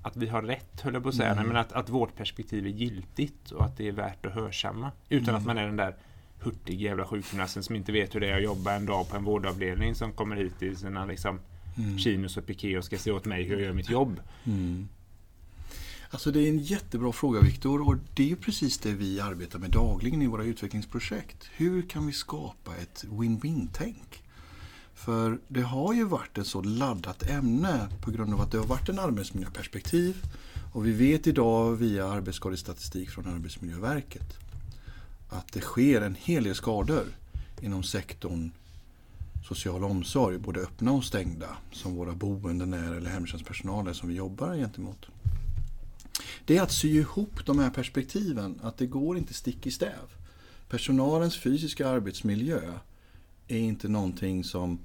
[0.08, 1.32] att vi har rätt, höll jag på att säga.
[1.32, 1.46] Mm.
[1.48, 4.90] Men att, att vårt perspektiv är giltigt och att det är värt att hörsamma.
[5.08, 5.40] Utan Mm.
[5.40, 5.94] att man är den där
[6.40, 9.24] hurtig jävla sjukgymnasten som inte vet hur det är att jobba en dag på en
[9.24, 11.40] vårdavdelning som kommer hit i sina liksom,
[11.78, 11.98] Mm.
[11.98, 14.20] chinos och piké och ska se åt mig hur jag gör mitt jobb.
[14.44, 14.88] Mm.
[16.10, 19.70] Alltså det är en jättebra fråga Viktor och det är precis det vi arbetar med
[19.70, 21.50] dagligen i våra utvecklingsprojekt.
[21.56, 24.22] Hur kan vi skapa ett win-win-tänk?
[24.98, 28.66] För det har ju varit ett så laddat ämne på grund av att det har
[28.66, 30.16] varit en arbetsmiljöperspektiv
[30.72, 34.38] och vi vet idag via arbetsskadestatistik från Arbetsmiljöverket
[35.28, 37.04] att det sker en hel del skador
[37.60, 38.50] inom sektorn
[39.48, 44.14] social omsorg, både öppna och stängda, som våra boenden är eller hemtjänstpersonal är som vi
[44.14, 45.06] jobbar gentemot.
[46.44, 50.14] Det är att sy ihop de här perspektiven, att det går inte stick i stäv.
[50.68, 52.60] Personalens fysiska arbetsmiljö
[53.48, 54.78] är inte någonting som,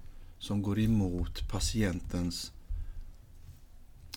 [0.43, 2.51] som går emot patientens,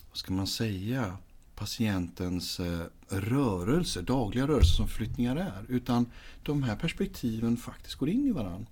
[0.09, 1.17] vad ska man säga,
[1.55, 5.65] patientens eh, rörelse, dagliga rörelse som flyttningar är.
[5.67, 6.05] Utan
[6.43, 8.67] de här perspektiven faktiskt går in i varandra.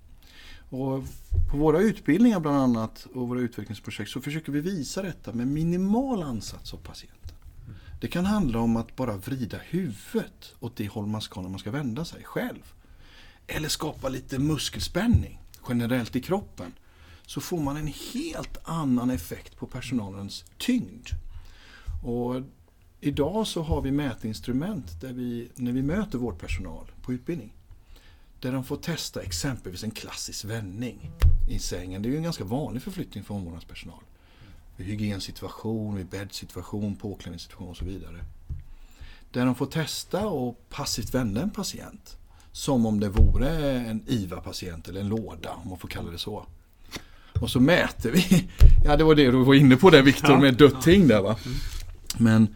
[0.69, 1.03] Och
[1.51, 6.23] på våra utbildningar bland annat och våra utvecklingsprojekt så försöker vi visa detta med minimal
[6.23, 7.37] ansats av patienten.
[8.01, 11.59] Det kan handla om att bara vrida huvudet åt det håll man ska när man
[11.59, 12.73] ska vända sig själv.
[13.47, 16.73] Eller skapa lite muskelspänning generellt i kroppen.
[17.25, 21.07] Så får man en helt annan effekt på personalens tyngd.
[22.03, 22.41] Och
[22.99, 27.53] idag så har vi mätinstrument där vi, när vi möter vårdpersonal på utbildning,
[28.39, 31.11] där de får testa exempelvis en klassisk vändning
[31.49, 32.01] i sängen.
[32.01, 34.03] Det är ju en ganska vanlig förflyttning för omvårdnadspersonal.
[34.77, 38.25] Vid hygiensituation, vid bäddsituation, påklädningssituation och så vidare.
[39.31, 42.17] Där de får testa och passivt vända en patient.
[42.51, 46.45] Som om det vore en IVA-patient eller en låda, om man får kalla det så.
[47.41, 48.50] Och så mäter vi.
[48.86, 50.39] Ja, det var det du var inne på där Viktor Ja.
[50.39, 51.36] med dött ting där va.
[52.17, 52.56] Men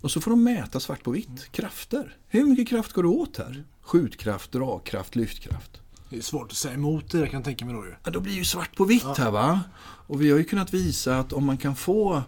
[0.00, 2.16] och så får de mäta svart på vitt, krafter.
[2.28, 3.64] Hur mycket kraft går det åt här?
[3.82, 5.80] Skjutkraft, dragkraft, lyftkraft.
[6.10, 7.94] Det är svårt att säga emot det, jag kan tänka mig då ju.
[8.04, 9.14] Ja, då blir ju svart på vitt Ja.
[9.18, 9.60] här va.
[10.06, 12.22] Och vi har ju kunnat visa att om man kan få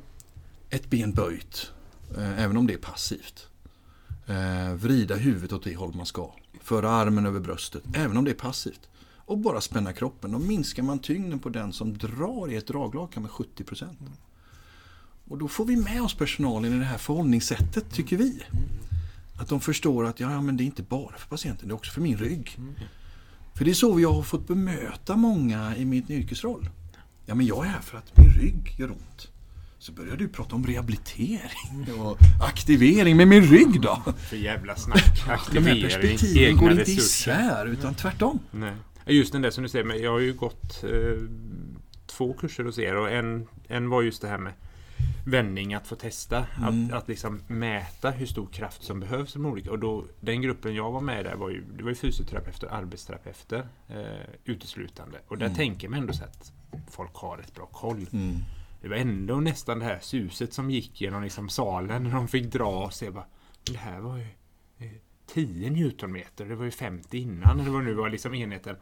[0.71, 1.71] ett ben böjt,
[2.17, 3.47] eh, även om det är passivt,
[4.27, 6.31] eh, vrida huvudet åt det håll man ska,
[6.63, 8.81] föra armen över bröstet, även om det är passivt,
[9.29, 13.23] och bara spänna kroppen, då minskar man tyngden på den som drar i ett draglakan
[13.23, 13.87] med 70%.
[15.29, 18.43] Och då får vi med oss personalen i det här förhållningssättet, tycker vi.
[19.41, 21.93] Att de förstår att ja, men det är inte bara för patienten, det är också
[21.93, 22.57] för min rygg.
[23.55, 26.69] För det är så vi har fått bemöta många i min yrkesroll.
[27.27, 29.29] Ja, men jag är här för att min rygg gör ont.
[29.79, 33.17] Så börjar du prata om rehabilitering och aktivering.
[33.17, 34.03] Men min rygg då?
[34.29, 35.17] För jävla snack.
[35.17, 37.33] De här Aktivering, perspektiven går inte resurser.
[37.33, 38.39] isär, utan tvärtom.
[38.51, 38.73] Nej.
[39.09, 41.23] Just den där som du säger, men jag har ju gått eh,
[42.07, 44.53] två kurser hos er och en, en var just det här med
[45.27, 46.47] vändning, att få testa.
[46.59, 46.85] Mm.
[46.87, 49.71] Att, att liksom mäta hur stor kraft som behövs de olika.
[49.71, 52.67] Och då, den gruppen jag var med i där var ju, det var ju fysioterapeuter
[52.67, 55.19] och arbetsterapeuter eh, uteslutande.
[55.29, 55.57] Och där Mm.
[55.57, 56.53] tänker man ändå så att
[56.91, 58.07] folk har rätt bra koll.
[58.13, 58.37] Mm.
[58.83, 62.53] Det var ändå nästan det här suset som gick genom liksom salen när de fick
[62.53, 63.27] dra och se bara,
[63.71, 64.27] det här var ju
[64.79, 64.93] eh,
[65.27, 68.77] 10 newtonmeter, det var ju 50 innan, eller vad nu var liksom enheten.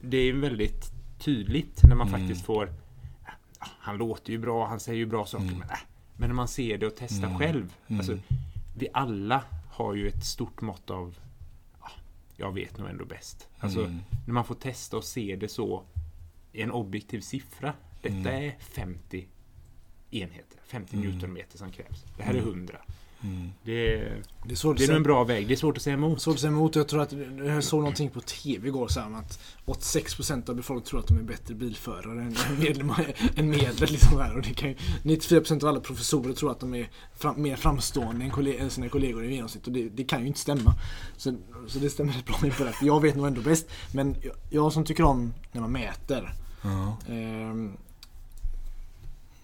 [0.00, 2.20] Det är väldigt tydligt när man Mm.
[2.20, 2.72] faktiskt får,
[3.60, 5.58] ja, han låter ju bra, han säger ju bra saker, Mm.
[5.58, 5.76] men, äh,
[6.16, 7.38] men när man ser det och testar Mm.
[7.38, 7.74] själv.
[7.88, 8.00] Mm.
[8.00, 8.18] Alltså,
[8.78, 11.18] vi alla har ju ett stort mått av,
[11.80, 11.90] ja,
[12.36, 13.48] jag vet nog ändå bäst.
[13.58, 13.98] Alltså, Mm.
[14.26, 15.82] när man får testa och se det så
[16.52, 17.74] i en objektiv siffra.
[18.02, 18.44] Detta Mm.
[18.44, 19.26] är 50
[20.10, 21.10] enheter, 50 Mm.
[21.10, 22.04] newtonmeter som krävs.
[22.16, 22.48] Det här är Mm.
[22.50, 22.78] 100.
[23.22, 23.50] Mm.
[23.62, 25.48] Det är, Det är svårt det är nog en bra väg.
[25.48, 26.20] Det är svårt att säga emot.
[26.20, 26.76] Svårt att säga emot.
[26.76, 27.12] Jag tror att
[27.46, 31.22] jag såg någonting på TV igår så att 86% av befolkningen tror att de är
[31.22, 32.36] bättre bilförare än
[33.36, 33.90] än medlet.
[33.90, 34.36] Liksom här.
[34.36, 38.24] Och det kan ju, 94% av alla professorer tror att de är fram, mer framstående
[38.24, 39.66] än, kolleg, än sina kollegor i genomsnitt.
[39.66, 40.74] Och det, det kan ju inte stämma.
[41.16, 42.74] Så, så det stämmer rätt bra in på det.
[42.82, 43.66] Jag vet nog ändå bäst.
[43.94, 46.34] Men jag, jag som tycker om när man mäter.
[46.62, 46.96] Ja.
[47.08, 47.72] Ehm,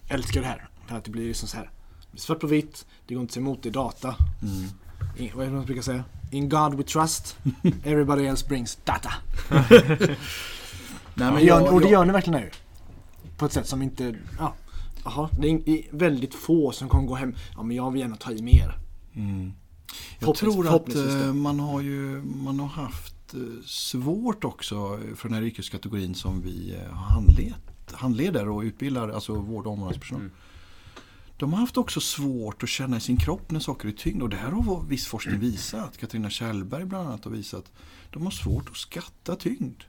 [0.07, 0.69] älskar det här.
[0.87, 1.69] För att det blir liksom så här.
[2.15, 4.15] Svart på vitt, det går inte att se emot, det är data.
[4.41, 4.69] Mm.
[5.17, 6.03] In, vad är det man brukar säga?
[6.31, 7.37] In God we trust,
[7.83, 9.13] everybody else brings data.
[11.13, 12.49] Nej, men jag, och det gör ni verkligen nu.
[13.37, 14.53] På ett sätt som inte, ja.
[15.05, 18.31] Jaha, det är, väldigt få som kommer gå hem, ja men jag vill gärna ta
[18.31, 18.77] i mer.
[19.13, 19.53] mm.
[20.19, 25.37] jag tror att eh, man har ju man har haft eh, svårt också för den
[25.37, 27.53] här yrkeskategorin som vi eh, har handled,
[27.91, 30.21] handleder och utbildar, alltså vård och omvårdnadspersonal.
[30.21, 30.33] Mm.
[31.37, 34.29] De har haft också svårt att känna i sin kropp när saker är tyngd och
[34.29, 35.97] det här har viss forskning visat.
[35.97, 37.71] Katarina Kjellberg bland annat har visat.
[38.13, 39.83] De har svårt att skatta tyngd.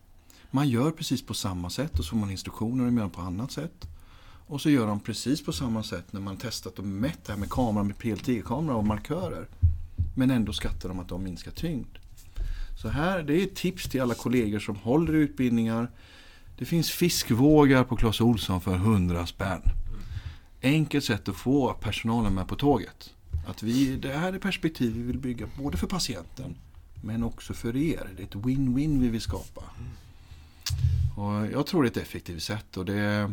[0.50, 3.52] Man gör precis på samma sätt och så får man instruktioner och gör på annat
[3.52, 3.86] sätt.
[4.46, 7.40] Och så gör de precis på samma sätt när man testat och mätt det här
[7.40, 9.48] med kamera, med PLT-kamera och markörer.
[10.16, 11.98] Men ändå skattar de att de minskar tyngd.
[12.82, 15.90] Så här, det är ett tips till alla kollegor som håller i utbildningar.
[16.58, 19.62] Det finns fiskvågar på Clas Olsson för 100 spänn.
[20.62, 23.14] Enkelt sätt att få personalen med på tåget.
[23.46, 26.54] Att vi, det här är perspektiv vi vill bygga både för patienten
[27.02, 28.08] men också för er.
[28.16, 29.62] Det är ett win-win vi vill skapa.
[31.16, 32.76] Och jag tror det är ett effektivt sätt.
[32.76, 33.32] Och det,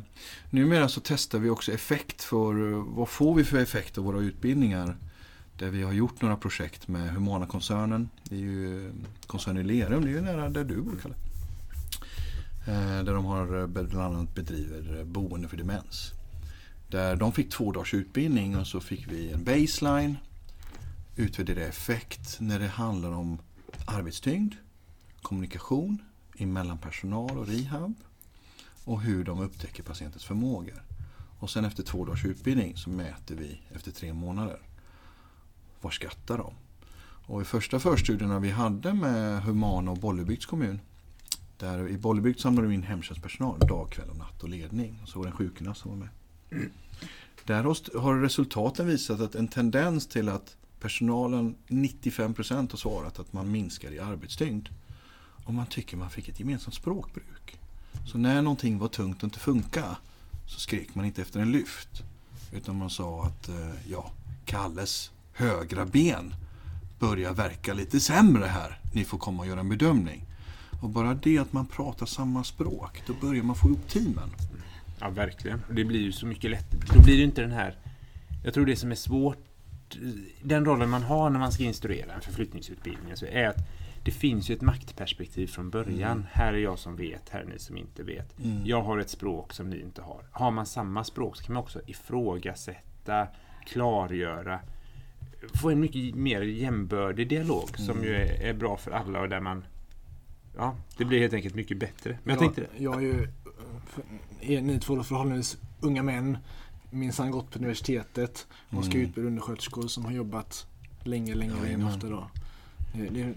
[0.49, 2.53] numera så testar vi också effekt för
[2.95, 4.97] vad får vi för effekt av våra utbildningar.
[5.57, 8.09] Där vi har gjort några projekt med Humana-koncernen.
[8.23, 8.91] Det är ju
[9.27, 11.15] koncernen i Lerum, det är ju nära där du bor Kalle.
[12.67, 16.12] Eh, där de har bland annat bedriver boende för demens.
[16.93, 20.17] Där de fick två dagars utbildning och så fick vi en baseline,
[21.15, 23.38] utvärdera effekt när det handlar om
[23.86, 24.56] arbetstyngd,
[25.21, 25.97] kommunikation
[26.38, 27.95] emellan personal och rehab
[28.84, 30.84] och hur de upptäcker patientens förmågor.
[31.39, 34.60] Och sen efter två dagars utbildning så mäter vi efter tre månader.
[35.82, 36.53] Vad skattar de?
[37.25, 40.79] Och i första förstudierna vi hade med Humana och Bollebygds kommun
[41.58, 44.99] där I Bollebygd samlade vi in hemtjänstpersonal dag, kväll och natt och ledning.
[45.03, 46.10] Och så var det en sjukgymnast som var med.
[47.45, 47.63] Där
[47.99, 53.91] har resultaten visat att en tendens till att personalen, 95% har svarat att man minskar
[53.91, 54.69] i arbetstyngd.
[55.45, 57.60] Och man tycker man fick ett gemensamt språkbruk.
[58.06, 59.95] Så när någonting var tungt och inte funkade
[60.47, 62.03] så skrek man inte efter en lyft.
[62.51, 64.12] Utan man sa att eh, ja,
[64.45, 66.36] Kalles högra ben
[66.99, 68.79] börjar verka lite sämre här.
[68.93, 70.25] Ni får komma och göra en bedömning.
[70.82, 74.29] Och bara det att man pratar samma språk, då börjar man få ihop teamen.
[74.99, 75.62] Ja, verkligen.
[75.69, 76.82] Det blir ju så mycket lättare.
[76.93, 77.77] Då blir det inte den här...
[78.43, 79.38] Jag tror det som är svårt,
[80.41, 83.58] den rollen man har när man ska instruera en förflyttningsutbildning, så är att
[84.03, 86.12] det finns ju ett maktperspektiv från början.
[86.12, 86.25] Mm.
[86.32, 88.39] Här är jag som vet, här är ni som inte vet.
[88.39, 88.62] Mm.
[88.65, 90.23] Jag har ett språk som ni inte har.
[90.32, 93.27] Har man samma språk så kan man också ifrågasätta,
[93.65, 94.60] klargöra,
[95.62, 97.88] få en mycket mer jämbördig dialog mm.
[97.88, 99.65] som ju är, är, bra för alla och där man
[100.58, 102.17] Ja, det blir helt enkelt mycket bättre.
[102.23, 102.84] Men jag, jag tänkte...
[102.84, 103.27] Jag är ju
[104.41, 106.38] ni två förhållandevis unga män
[106.89, 109.07] minsann gått på universitetet och ska mm.
[109.07, 110.67] utbilda undersköterskor som har jobbat
[111.03, 112.27] länge, länge, ja, länge ofta då.
[112.93, 113.33] Det, det,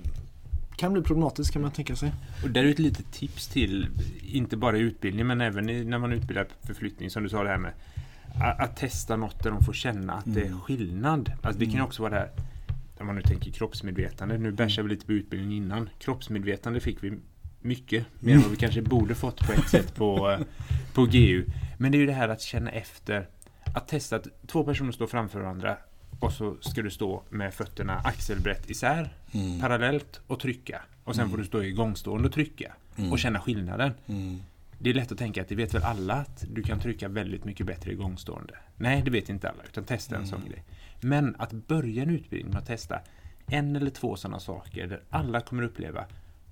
[0.76, 2.12] kan bli problematiskt kan man tänka sig.
[2.44, 3.88] Och där är ett litet tips till,
[4.22, 7.48] inte bara i utbildning men även i, när man utbildar förflyttning som du sa det
[7.48, 7.72] här med
[8.40, 10.34] att, att testa något där de får känna att mm.
[10.34, 10.60] det är mm.
[10.60, 11.32] skillnad.
[11.42, 11.86] Alltså det kan mm.
[11.86, 12.30] också vara det här
[13.00, 14.38] om man nu tänker kroppsmedvetande.
[14.38, 15.88] Nu bärsar vi lite på utbildning innan.
[15.98, 17.18] Kroppsmedvetande fick vi
[17.60, 18.06] mycket.
[18.20, 20.40] Mer än vad vi kanske borde fått på ett sätt på, eh,
[20.94, 21.44] på GU.
[21.78, 23.28] Men det är ju det här att känna efter.
[23.74, 25.76] Att testa att två personer står framför varandra
[26.20, 29.60] och så ska du stå med fötterna axelbrett isär mm.
[29.60, 30.82] parallellt och trycka.
[31.04, 31.30] Och sen mm.
[31.30, 32.72] får du stå i gångstående och trycka.
[32.96, 33.12] Mm.
[33.12, 33.92] Och känna skillnaden.
[34.06, 34.42] Mm.
[34.78, 37.44] Det är lätt att tänka att det vet väl alla att du kan trycka väldigt
[37.44, 38.54] mycket bättre i gångstående.
[38.76, 40.50] Nej, det vet inte alla, utan testa en sån mm.
[40.50, 40.64] grej.
[41.00, 43.00] Men att börja en utbildning med att testa
[43.46, 46.04] en eller två sådana saker där alla kommer uppleva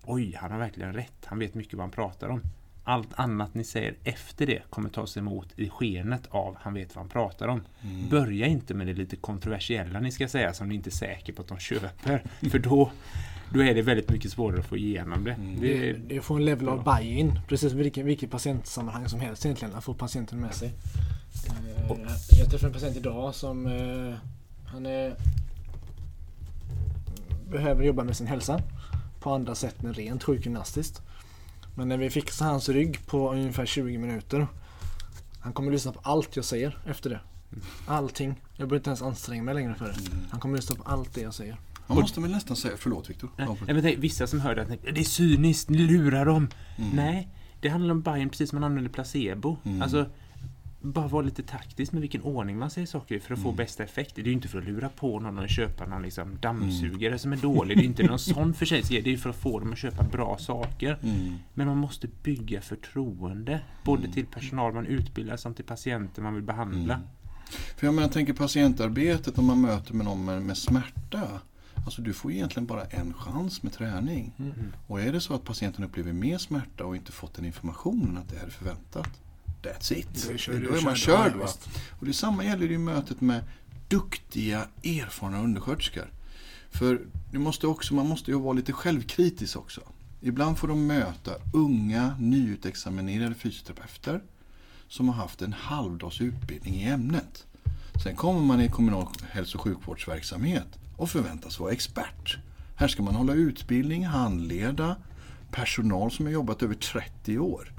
[0.07, 1.25] Oj, han har verkligen rätt.
[1.25, 2.41] Han vet mycket vad han pratar om.
[2.87, 7.03] Allt annat ni säger efter det kommer tas emot i skenet av han vet vad
[7.03, 7.63] han pratar om.
[7.83, 8.09] Mm.
[8.11, 11.43] Börja inte med det lite kontroversiella ni ska säga som ni inte är säker på
[11.43, 12.23] att de köper.
[12.51, 12.91] För då,
[13.55, 15.33] då är det väldigt mycket svårare att få igenom det.
[15.33, 15.61] Mm.
[15.61, 17.41] Det, det får en level av buy-in.
[17.49, 19.75] Precis som vilket, vilket patientsammanhang som helst egentligen.
[19.75, 20.69] Att få patienten med sig.
[21.91, 21.97] Uh,
[22.39, 24.15] jag träffade en patient idag som uh,
[24.65, 25.17] han är,
[27.51, 28.63] behöver jobba med sin hälsa
[29.25, 31.03] på andra sätt än rent sjukgymnastiskt.
[31.75, 34.47] Men när vi fixar hans rygg på ungefär 20 minuter.
[35.41, 37.21] Han kommer lyssna på allt jag säger efter det.
[37.87, 38.29] Allting.
[38.57, 39.93] Jag behöver inte ens anstränga mig längre för det.
[39.93, 40.25] Mm.
[40.31, 41.57] Han kommer lyssna på allt det jag säger.
[41.87, 43.31] Man måste väl nästan säga, förlåt Viktor.
[43.37, 46.49] Nej, vissa som hörde att det är cyniskt, ni lurar dem.
[46.77, 46.91] Mm.
[46.91, 47.29] Nej,
[47.61, 49.57] det handlar om Bayern precis som man använder placebo.
[49.65, 49.83] Mm.
[49.83, 50.07] Alltså,
[50.85, 53.57] bara vara lite taktisk med vilken ordning man säger saker för att få mm.
[53.57, 54.15] bästa effekt.
[54.15, 57.19] Det är ju inte för att lura på någon att köpa någon liksom dammsugare mm.
[57.19, 57.77] som är dålig.
[57.77, 59.03] Det är inte någon sån försäljning.
[59.05, 60.99] Det är för att få dem att köpa bra saker.
[61.03, 61.35] Mm.
[61.55, 63.61] Men man måste bygga förtroende.
[63.85, 64.13] Både mm.
[64.13, 66.95] till personal man utbildar som till patienter man vill behandla.
[66.95, 67.07] Mm.
[67.77, 71.41] För jag menar, tänker patientarbetet om man möter med någon med, med smärta.
[71.75, 74.33] Alltså du får egentligen bara en chans med träning.
[74.39, 74.73] Mm.
[74.87, 78.29] Och är det så att patienten upplever mer smärta och inte fått den informationen att
[78.29, 79.21] det är förväntat
[79.65, 80.09] that's it.
[80.69, 81.35] Då är, man körd.
[81.37, 81.49] Va?
[82.01, 83.45] Och detsamma gäller i mötet med
[83.89, 86.13] duktiga, erfarna undersköterskor.
[86.71, 87.01] För
[87.33, 89.81] det måste också, man måste ju vara lite självkritisk också.
[90.21, 94.23] Ibland får de möta unga, nyutexaminerade fysioterapeuter
[94.89, 97.47] som har haft en halvdags utbildning i ämnet.
[98.03, 102.37] Sen kommer man i kommunal hälso och sjukvårdsverksamhet och förväntas vara expert.
[102.77, 104.97] Här ska man hålla utbildning, handleda
[105.51, 107.74] personal som har jobbat över 30 år.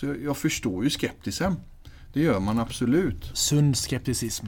[0.00, 1.56] Så jag förstår ju skeptisen.
[2.12, 3.30] Det gör man absolut.
[3.34, 4.46] Sund skepticism.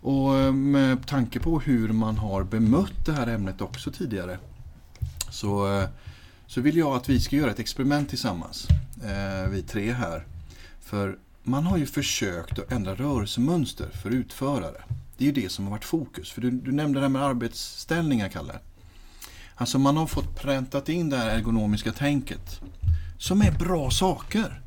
[0.00, 4.38] Och eh, med tanke på hur man har bemött det här ämnet också tidigare
[5.30, 5.88] så, eh,
[6.46, 8.68] så vill jag att vi ska göra ett experiment tillsammans.
[9.04, 10.26] Eh, vi tre här.
[10.80, 14.82] För man har ju försökt att ändra rörelsemönster för utförare.
[15.16, 16.30] Det är ju det som har varit fokus.
[16.30, 18.58] För du, du nämnde det här med arbetsställningar, Kalle.
[19.54, 22.60] Alltså man har fått präntat in det här ergonomiska tänket.
[23.24, 24.60] Som är bra saker.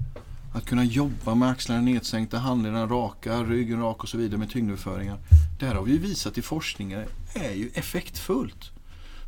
[0.53, 5.17] Att kunna jobba med axlarna nedsänkta, handlederna raka, ryggen rak och så vidare med tyngdöverföringar.
[5.59, 8.71] Det här har vi visat i forskningen är ju effektfullt.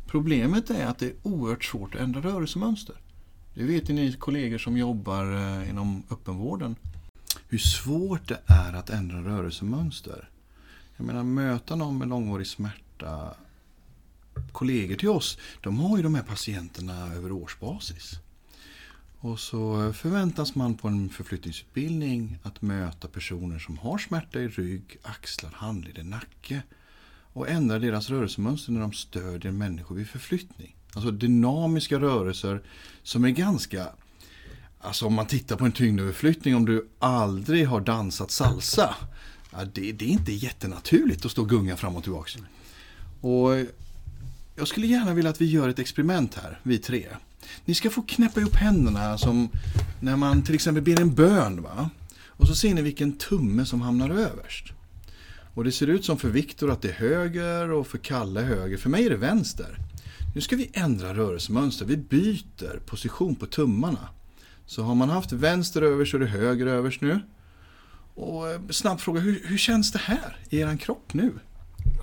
[0.06, 2.94] Problemet är att det är oerhört svårt att ändra rörelsemönster.
[3.54, 6.76] Det vet ju ni kollegor som jobbar eh, inom öppenvården.
[7.48, 10.28] Hur svårt det är att ändra rörelsemönster.
[10.96, 13.34] Jag menar möta någon med långvarig smärta.
[14.52, 18.20] Kollegor till oss, de har ju de här patienterna över årsbasis.
[19.22, 24.98] Och så förväntas man på en förflyttningsutbildning att möta personer som har smärta i rygg,
[25.02, 26.62] axlar, handleder, nacke
[27.32, 30.76] och ändra deras rörelsemönster när de stödjer människor vid förflyttning.
[30.94, 32.62] Alltså dynamiska rörelser
[33.02, 33.88] som är ganska
[34.82, 38.94] Alltså om man tittar på en tyngdöverflyttning om du aldrig har dansat salsa.
[39.72, 42.38] Det, det, är inte jättenaturligt att stå och gunga fram och tillbaka.
[43.20, 43.50] Och
[44.56, 47.06] jag skulle gärna vilja att vi gör ett experiment här, vi tre.
[47.64, 49.48] Ni ska få knäppa ihop händerna som
[50.00, 51.62] när man till exempel ber en bön.
[51.62, 51.90] Va?
[52.26, 54.64] Och så ser ni vilken tumme som hamnar överst.
[55.54, 58.76] Och det ser ut som för Viktor att det är höger och för Kalle höger.
[58.76, 59.76] För mig är det vänster.
[60.34, 61.84] Nu ska vi ändra rörelsemönster.
[61.84, 64.08] Vi byter position på tummarna.
[64.66, 67.20] Så har man haft vänster överst så är det höger överst nu.
[68.14, 71.32] Och eh, snabb fråga, hur, hur känns det här i er kropp nu?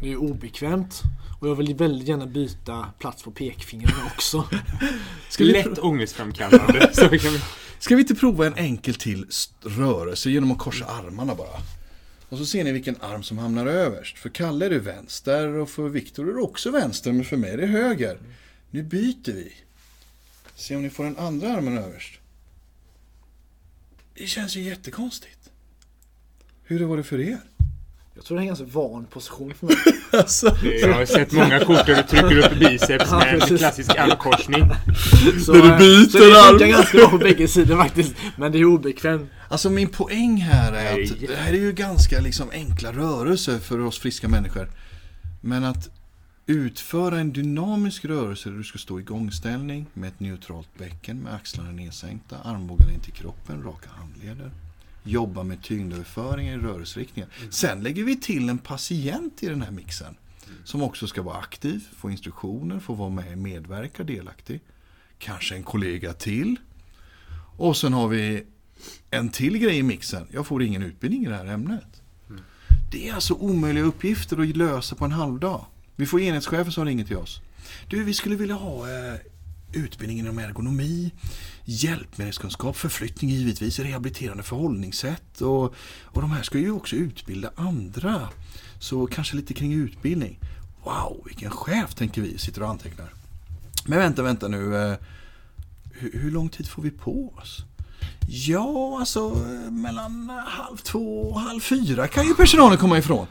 [0.02, 1.02] Det är obekvämt.
[1.40, 4.50] Och jag vill väldigt gärna byta plats på pekfingrarna också.
[5.30, 6.90] Ska vi Lätt ångestframkallande.
[6.94, 7.20] så vi
[7.80, 9.28] Ska vi inte prova en enkel till
[9.62, 11.60] rörelse genom att korsa armarna bara?
[12.30, 14.18] Och så ser ni vilken arm som hamnar överst.
[14.18, 17.52] För Kalle är det vänster och för Viktor är det också vänster, men för mig
[17.52, 18.20] är det höger.
[18.72, 19.54] Nu byter vi.
[20.56, 22.14] Se om ni får den andra armen överst.
[24.14, 25.50] Det känns ju jättekonstigt.
[26.64, 27.40] Hur var det för er?
[28.14, 29.76] Jag tror det är en ganska van position för mig.
[30.18, 30.58] alltså.
[30.82, 34.70] Jag har sett många kort där du trycker upp biceps med en klassisk armkorsning.
[35.46, 38.16] Så, Där du byter så det funkar ganska bra på bägge sidor faktiskt.
[38.38, 39.30] Men det är obekvämt.
[39.50, 43.80] Alltså min poäng här är att det här är ju ganska liksom enkla rörelser för
[43.80, 44.70] oss friska människor.
[45.42, 45.90] Men att
[46.46, 51.34] utföra en dynamisk rörelse där du ska stå i gångställning med ett neutralt bäcken med
[51.34, 54.52] axlarna nedsänkta, armbågarna in till kroppen, raka handleder
[55.10, 57.30] jobba med tyngdöverföring i rörelseriktningen.
[57.40, 57.52] Mm.
[57.52, 60.16] Sen lägger vi till en patient i den här mixen.
[60.48, 60.58] Mm.
[60.64, 64.62] Som också ska vara aktiv, få instruktioner, få vara med, medverka, delaktig.
[65.18, 66.56] Kanske en kollega till.
[67.58, 68.44] Och sen har vi
[69.10, 70.28] en till grej i mixen.
[70.32, 72.02] Jag får ingen utbildning i det här ämnet.
[72.30, 72.42] Mm.
[72.92, 75.66] Det är alltså omöjliga uppgifter att lösa på en halvdag.
[75.96, 77.42] Vi får enhetschefer som ringer till oss.
[77.90, 79.20] Du, vi skulle vilja ha eh,
[79.74, 81.12] utbildning inom ergonomi,
[81.70, 88.30] hjälpmedelskunskap, förflyttning givetvis, rehabiliterande förhållningssätt och, och de här ska ju också utbilda andra.
[88.80, 90.40] Så kanske lite kring utbildning.
[90.84, 93.14] Wow, vilken chef tänker vi, sitter och antecknar.
[93.86, 94.76] Men vänta, vänta nu.
[94.76, 94.98] Eh,
[95.92, 97.64] hur, hur lång tid får vi på oss?
[98.30, 103.28] Ja, alltså eh, mellan halv två och halv fyra kan ju personalen komma ifrån.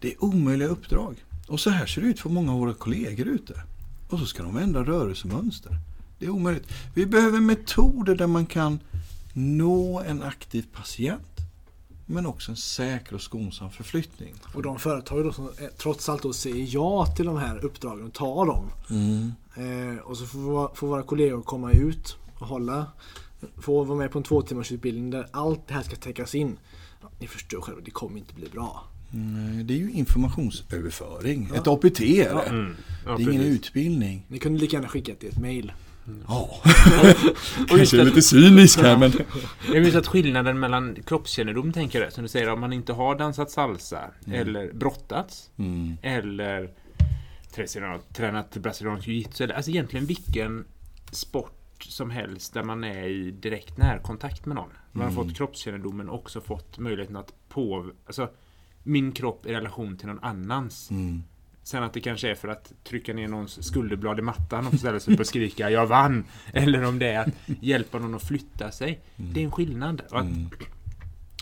[0.00, 1.24] Det är omöjliga uppdrag.
[1.46, 3.62] Och så här ser det ut för många av våra kollegor ute.
[4.08, 5.78] Och så ska de ändra rörelsemönster.
[6.18, 6.66] Det är omöjligt.
[6.94, 8.78] Vi behöver metoder där man kan
[9.32, 11.34] nå en aktiv patient
[12.06, 14.34] men också en säker och skonsam förflyttning.
[14.54, 18.12] Och de företag då som trots allt då säger ja till de här uppdragen och
[18.12, 18.70] tar dem.
[18.90, 19.32] Mm.
[19.56, 22.86] Eh, och så får, får våra kollegor komma ut och hålla,
[23.58, 26.58] få vara med på en två timmars utbildning där allt det här ska täckas in.
[27.02, 28.84] Ja, ni förstår själva, det kommer inte bli bra.
[29.10, 31.48] Nej, det är ju informationsöverföring.
[31.52, 31.60] Ja.
[31.60, 32.30] Ett APT är det.
[32.30, 32.42] Ja.
[32.42, 32.76] Mm.
[33.06, 34.26] Ja, det är ingen utbildning.
[34.28, 35.72] Ni kunde lika gärna skicka det i ett mail.
[36.28, 36.60] Ja.
[37.68, 39.12] Kanske är lite cynisk här men...
[39.72, 43.18] Jag minns att skillnaden mellan kroppskännedom, tänker jag, som du säger, om man inte har
[43.18, 44.40] dansat salsa mm.
[44.40, 45.96] eller brottats mm.
[46.02, 46.70] eller
[48.12, 50.64] tränat brasiliansk jiu-jitsu, alltså egentligen vilken
[51.12, 54.70] sport som helst där man är i direkt närkontakt med någon.
[54.92, 55.24] Man har mm.
[55.24, 57.90] fått kroppskännedomen och också fått möjligheten att på...
[58.06, 58.28] Alltså,
[58.82, 60.90] min kropp i relation till någon annans.
[60.90, 61.22] Mm.
[61.64, 65.00] Sen att det kanske är för att trycka ner någons skulderblad i mattan och ställa
[65.00, 68.70] sig upp och skrika ”Jag vann!” Eller om det är att hjälpa någon att flytta
[68.70, 69.00] sig.
[69.16, 69.32] Mm.
[69.32, 70.02] Det är en skillnad.
[70.12, 70.50] Mm.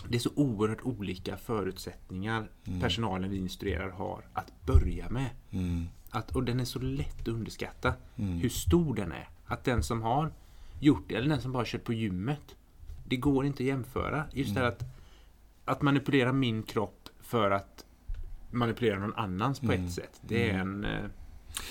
[0.07, 2.79] Det är så oerhört olika förutsättningar mm.
[2.79, 5.29] personalen vi instruerar har att börja med.
[5.51, 5.85] Mm.
[6.09, 8.37] Att, och den är så lätt att underskatta mm.
[8.37, 9.29] hur stor den är.
[9.45, 10.31] Att den som har
[10.79, 12.55] gjort det, eller den som bara kört på gymmet,
[13.05, 14.25] det går inte att jämföra.
[14.33, 14.83] Just det att
[15.65, 17.85] att manipulera min kropp för att
[18.53, 19.85] manipulera någon annans på Mm.
[19.85, 20.21] ett sätt.
[20.27, 20.85] Det är Mm.
[20.85, 21.09] en, eh,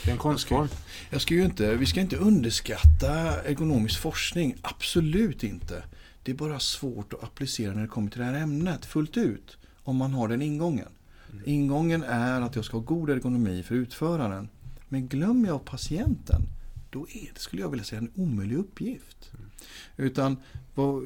[0.04, 0.68] det är en konstform.
[1.10, 4.54] Jag ska ju inte, vi ska inte underskatta ergonomisk forskning.
[4.62, 5.84] Absolut inte.
[6.22, 9.56] Det är bara svårt att applicera när det kommer till det här ämnet fullt ut.
[9.84, 10.88] Om man har den ingången.
[11.44, 14.48] Ingången är att jag ska ha god ergonomi för utföraren.
[14.88, 16.42] Men glömmer jag patienten,
[16.90, 19.30] då är det, skulle jag vilja säga, en omöjlig uppgift.
[19.96, 20.36] Utan
[20.74, 21.02] vad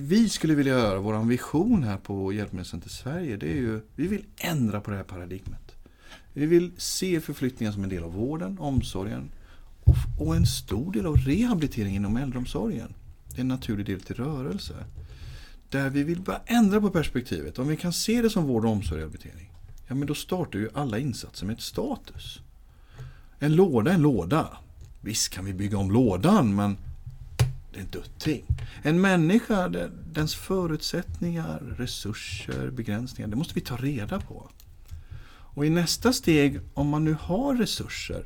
[0.00, 4.24] vi skulle vilja göra, vår vision här på Hjälpmedelscenter Sverige, det är ju, vi vill
[4.36, 5.76] ändra på det här paradigmet.
[6.32, 9.30] Vi vill se förflyttningar som en del av vården, omsorgen
[9.84, 12.94] och, och en stor del av rehabiliteringen inom äldreomsorgen.
[13.28, 14.74] Det är en naturlig del till rörelse.
[15.68, 17.58] Där vi vill bara ändra på perspektivet.
[17.58, 19.52] Om vi kan se det som vård, omsorg och rehabilitering.
[19.88, 22.40] Ja men då startar ju alla insatser med ett status.
[23.38, 24.48] En låda är en låda.
[25.00, 26.76] Visst kan vi bygga om lådan men
[27.72, 28.44] det är en dött ting.
[28.82, 29.68] En människa,
[30.12, 34.50] dens förutsättningar, resurser, begränsningar, det måste vi ta reda på.
[35.54, 38.24] Och i nästa steg, om man nu har resurser,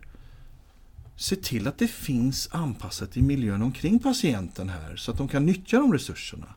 [1.17, 5.47] se till att det finns anpassat i miljön omkring patienten här så att de kan
[5.47, 6.55] nyttja de resurserna.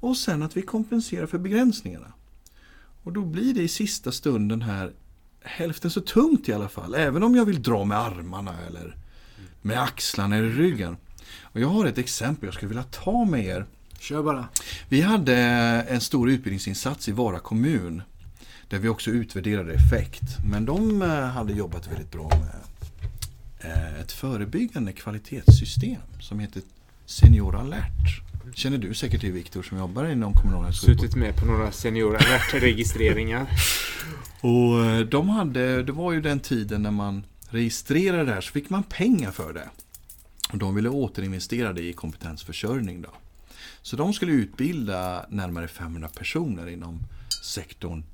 [0.00, 2.12] Och sen att vi kompenserar för begränsningarna.
[3.02, 4.92] Och då blir det i sista stunden här
[5.40, 6.94] hälften så tungt i alla fall.
[6.94, 8.96] Även om jag vill dra med armarna eller
[9.62, 10.96] med axlarna eller ryggen.
[11.42, 13.66] Och jag har ett exempel jag skulle vilja ta med er.
[13.98, 14.48] Kör bara.
[14.88, 15.36] Vi hade
[15.88, 18.02] en stor utbildningsinsats i Vara kommun.
[18.68, 20.22] Där vi också utvärderade effekt.
[20.50, 22.54] Men de eh, hade jobbat väldigt bra med
[23.70, 26.62] eh, ett förebyggande kvalitetssystem som heter
[27.06, 28.20] Senior Alert.
[28.54, 30.86] Känner du säkert till Viktor som jobbar inom kommunala hälso.
[30.86, 32.18] Suttit med på några seniora
[32.52, 33.46] registreringar.
[34.40, 38.52] Och eh, de hade, det var ju den tiden när man registrerade det här så
[38.52, 39.68] fick man pengar för det.
[40.54, 43.08] Och de ville återinvestera det i kompetensförsörjning då.
[43.82, 47.02] Så de skulle utbilda närmare 500 personer inom
[47.44, 48.04] sektorn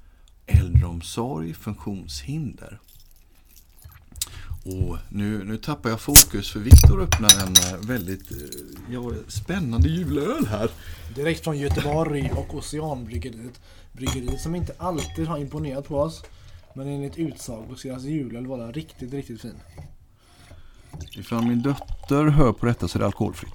[0.46, 2.80] äldreomsorg, funktionshinder.
[4.64, 8.38] Och nu, nu tappar jag fokus för Viktor öppnar en eh, väldigt eh,
[8.90, 10.70] ja, spännande julöl här.
[11.14, 13.60] Direkt från Göteborg och Oceanbryggeriet.
[13.92, 16.22] Bryggeriet som inte alltid har imponerat på oss.
[16.74, 19.54] Men enligt utsago ska deras julöl vara riktigt, riktigt fin.
[21.12, 23.52] Ifall min dotter hör på detta så är det alkoholfritt.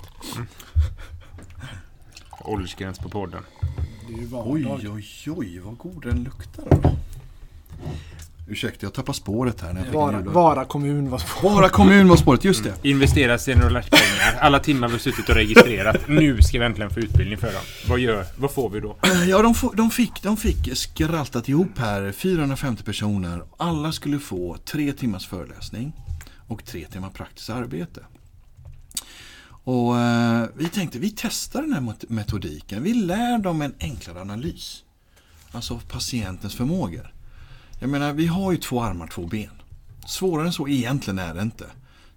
[2.41, 3.41] Åldersgräns på podden.
[4.07, 4.91] Det är ju Oj, vardag.
[4.95, 5.05] oj,
[5.37, 6.63] oj, vad god den luktar.
[6.81, 6.91] Då.
[8.47, 9.73] Ursäkta, jag tappar spåret här.
[9.73, 10.21] När jag Vara.
[10.21, 11.49] Vara kommun var på.
[11.49, 12.73] Vara kommun var spåret, just det.
[12.89, 14.37] Investera seniorpengar.
[14.39, 16.07] Alla timmar vi suttit och registrerat.
[16.07, 17.61] Nu ska vi äntligen få utbildning för dem.
[17.89, 18.95] Vad, gör, vad får vi då?
[19.27, 23.41] Ja, de, få- de, fick, de fick skraltat ihop här 450 personer.
[23.57, 25.93] Alla skulle få tre timmars föreläsning
[26.47, 28.05] och tre timmar praktiskt arbete.
[29.47, 32.83] Och eh, vi tänkte, vi testar den här metodiken.
[32.83, 34.83] Vi lär dem en enklare analys.
[35.51, 37.13] Alltså patientens förmågor.
[37.79, 39.61] Jag menar, vi har ju två armar, två ben.
[40.07, 41.65] Svårare än så egentligen är det inte.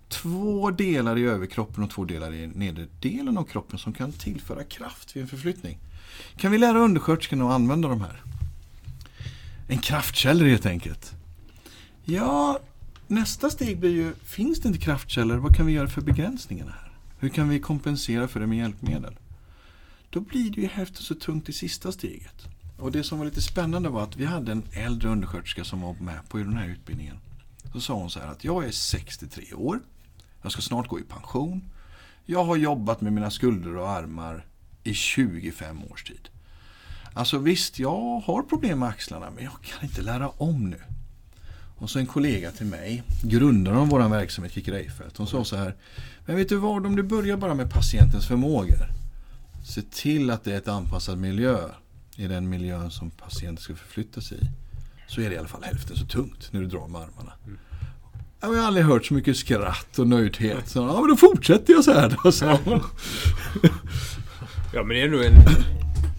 [0.09, 4.64] Två delar i överkroppen och två delar i nedre delen av kroppen som kan tillföra
[4.64, 5.79] kraft vid en förflyttning.
[6.37, 8.22] Kan vi lära undersköterskorna att använda de här?
[9.68, 11.14] En kraftkälla helt enkelt.
[12.05, 12.61] Ja,
[13.11, 16.93] nästa steg blir ju, finns det inte kraftkällor, vad kan vi göra för begränsningarna här?
[17.19, 19.19] Hur kan vi kompensera för det med hjälpmedel?
[20.11, 22.47] Då blir det ju hälften så tungt i sista steget.
[22.79, 25.95] Och det som var lite spännande var att vi hade en äldre undersköterska som var
[25.95, 27.17] med på den här utbildningen.
[27.73, 29.81] Så sa hon så här att jag är 63 år.
[30.43, 31.71] Jag ska snart gå i pension.
[32.25, 34.47] Jag har jobbat med mina skulder och armar
[34.85, 36.29] i 25 års tid.
[37.15, 40.81] Alltså visst, jag har problem med axlarna men jag kan inte lära om nu.
[41.79, 45.57] Och så en kollega till mig, grundaren av vår verksamhet, Kikki Reifert, hon sa så
[45.57, 45.74] här.
[46.26, 48.93] Men vet du vad, om du börjar bara med patientens förmågor.
[49.64, 51.59] Se till att det är ett anpassad miljö
[52.16, 54.49] i den miljön som patienten ska förflytta sig i.
[55.07, 57.33] Så är det i alla fall hälften så tungt när du drar med armarna.
[58.41, 60.68] Jag har aldrig hört så mycket skratt och nöjdhet.
[60.68, 62.83] Så, ja, men då fortsätter jag så här då, hon.
[64.74, 65.35] Ja men det är nog en,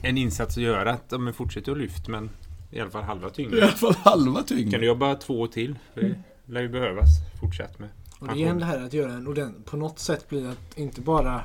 [0.04, 0.92] en insats att göra.
[0.92, 2.30] Att de fortsätter att lyfta men
[2.72, 3.64] i alla fall halva I tyngden.
[3.64, 4.84] alla fall halva Kan du tyngden.
[4.84, 5.80] jobba två till?
[5.94, 6.16] För det
[6.46, 7.10] lär ju behövas.
[7.42, 7.90] Fortsätt med.
[8.20, 10.50] Och det är igen det här att göra en ordentlig, på något sätt blir det
[10.52, 11.44] att inte bara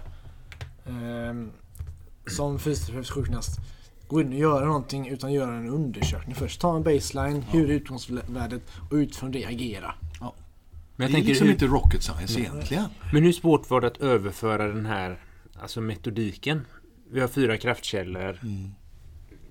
[0.87, 1.51] ehm,
[2.27, 3.61] som fysioterapeut sjukgymnast
[4.09, 6.61] gå in och göra någonting utan göra en undersökning först.
[6.61, 9.95] Ta en baseline, hur är utgångsvärdet och utifrån det agera.
[10.21, 10.31] Men
[10.97, 12.43] det jag är tänker, liksom hur, inte rocket science Nej.
[12.51, 12.85] egentligen.
[13.13, 15.19] men hur svårt var det att överföra den här
[15.61, 16.67] alltså metodiken?
[17.11, 18.39] Vi har fyra kraftkällor.
[18.43, 18.71] Mm.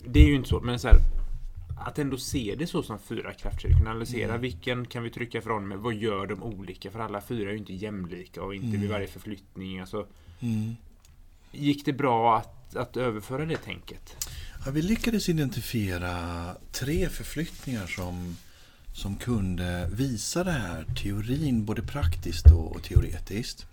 [0.08, 0.98] Det är ju inte så, men så här,
[1.78, 3.78] att ändå se det så som fyra kraftkällor.
[3.78, 4.42] Kunna analysera Mm.
[4.42, 5.78] vilken kan vi trycka ifrån med?
[5.78, 6.92] Vad gör de olika?
[6.92, 8.82] För alla fyra är ju inte jämlika och inte Mm.
[8.82, 9.80] vid varje förflyttning.
[9.80, 10.08] Alltså,
[10.40, 10.76] Mm.
[11.52, 14.28] gick det bra att, att överföra det tänket?
[14.66, 18.38] Ja, vi lyckades identifiera tre förflyttningar som,
[18.94, 23.66] som kunde visa det här teorin både praktiskt och, och teoretiskt.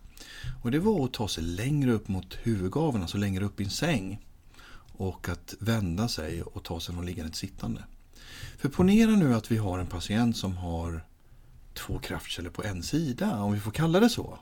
[0.62, 3.70] Och det var att ta sig längre upp mot huvudgaveln, alltså längre upp i en
[3.70, 4.18] säng.
[5.00, 7.84] Och att vända sig och ta sig från liggande till sittande.
[8.58, 11.04] För ponera nu att vi har en patient som har
[11.74, 14.38] två kraftkällor på en sida, om vi får kalla det så.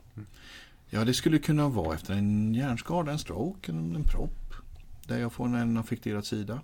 [0.90, 4.54] Ja, det skulle kunna vara efter en hjärnskada, en stroke, en, en propp.
[5.06, 6.60] Där jag får en affekterad sida.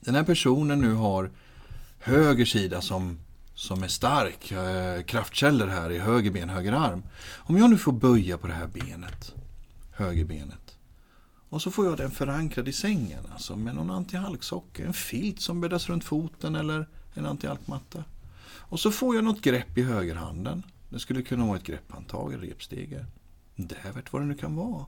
[0.00, 1.30] Den här personen nu har
[1.98, 3.18] höger sida som,
[3.54, 7.02] som är stark, eh, kraftkällor här i höger ben, höger arm.
[7.36, 9.34] Om jag nu får böja på det här benet,
[9.90, 10.67] höger benet,
[11.48, 15.60] och så får jag den förankrad i sängen, alltså med någon antihalksocka, en filt som
[15.60, 18.04] bäddas runt foten eller en antihalkmatta.
[18.50, 20.62] Och så får jag något grepp i högerhanden.
[20.88, 23.06] Det skulle kunna vara ett grepphandtag, eller repstege.
[23.56, 24.86] Dävert vad det nu kan vara.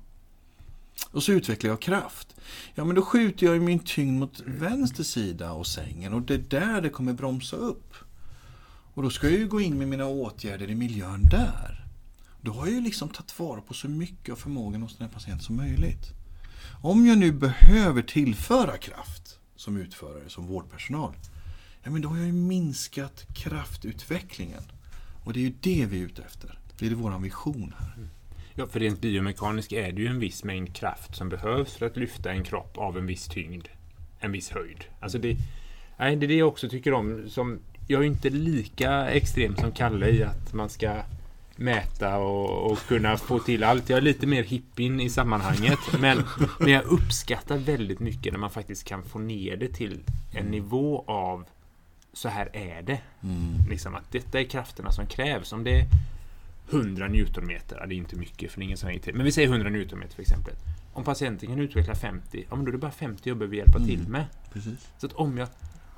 [1.11, 2.37] Och så utvecklar jag kraft.
[2.75, 6.39] Ja, men då skjuter jag min tyngd mot vänster sida av sängen och det är
[6.39, 7.95] där det kommer bromsa upp.
[8.95, 11.87] Och då ska jag ju gå in med mina åtgärder i miljön där.
[12.41, 15.15] Då har jag ju liksom tagit vara på så mycket av förmågan hos den här
[15.15, 16.20] patienten som möjligt.
[16.83, 21.15] Om jag nu behöver tillföra kraft som utförare, som vårdpersonal,
[21.83, 24.63] ja men då har jag ju minskat kraftutvecklingen.
[25.25, 26.59] Och det är ju det vi är ute efter.
[26.79, 28.09] Det är vår vision här.
[28.55, 31.97] Ja, för rent biomekaniskt är det ju en viss mängd kraft som behövs för att
[31.97, 33.69] lyfta en kropp av en viss tyngd,
[34.19, 34.85] en viss höjd.
[35.01, 35.37] Alltså det,
[35.99, 37.29] nej, det är det jag också tycker om.
[37.29, 37.59] Som,
[37.89, 41.03] jag är inte lika extrem som Kalle i att man ska
[41.61, 43.89] mäta och, och kunna få till allt.
[43.89, 45.79] Jag är lite mer hippin i sammanhanget.
[46.01, 46.23] Men,
[46.59, 50.01] men jag uppskattar väldigt mycket när man faktiskt kan få ner det till
[50.33, 51.45] en nivå av
[52.13, 53.01] så här är det.
[53.23, 53.55] Mm.
[53.71, 55.53] Liksom att detta är krafterna som krävs.
[55.53, 55.87] Om det är
[56.71, 59.15] 100 newtonmeter, det är inte mycket för det är ingen som hänger till.
[59.15, 60.55] Men vi säger 100 newtonmeter för exempel.
[60.93, 63.79] Om patienten kan utveckla 50, ja men då är det bara 50 jag behöver hjälpa
[63.79, 64.13] till Mm.
[64.13, 64.25] med.
[64.53, 64.89] Precis.
[64.99, 65.49] Så att om jag,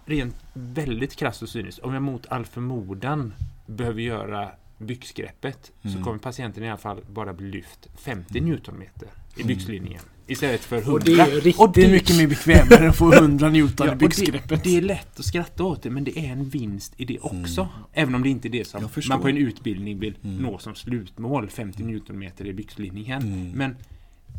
[0.04, 3.34] rent väldigt krasst och cyniskt, om jag mot all förmodan
[3.66, 4.50] behöver göra
[4.82, 5.96] byxgreppet Mm.
[5.96, 8.50] så kommer patienten i alla fall bara bli lyft 50 Mm.
[8.50, 10.02] newtonmeter i byxlinjen.
[10.26, 10.92] Istället för 100.
[10.92, 13.94] Och det är riktigt Och det- mycket mer bekvämare att få 100 Newton Ja, i
[13.94, 14.64] och det, byxgreppet.
[14.64, 17.60] det är lätt att skratta åt det, men det är en vinst i det också.
[17.60, 17.72] Mm.
[17.92, 20.36] Även om det inte är det som man på en utbildning vill Mm.
[20.36, 23.22] nå som slutmål, 50 newtonmeter i byxlinjen.
[23.22, 23.50] Mm.
[23.50, 23.76] Men,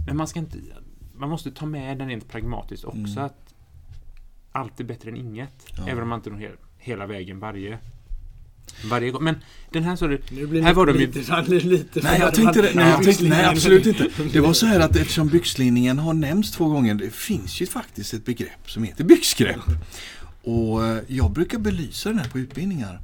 [0.07, 0.57] men man ska inte...
[1.15, 2.97] Man måste ta med den rent pragmatiskt också.
[2.99, 3.23] Mm.
[3.23, 3.53] att
[4.51, 5.65] Allt är bättre än inget.
[5.77, 5.87] Ja.
[5.87, 7.79] Även om man inte når he- hela vägen varje,
[8.89, 9.23] varje gång.
[9.23, 9.35] Men
[9.69, 12.33] den här så det, Nu blir Här var de ju- lite, lite, lite Nej, jag
[12.33, 12.71] tänkte det.
[12.75, 14.09] Nej, jag tänkte, nej, absolut inte.
[14.33, 18.13] Det var så här att eftersom byxlinningen har nämnts två gånger, det finns ju faktiskt
[18.13, 19.61] ett begrepp som heter byxgrepp.
[20.43, 23.01] Och eh, jag brukar belysa den här på utbildningar.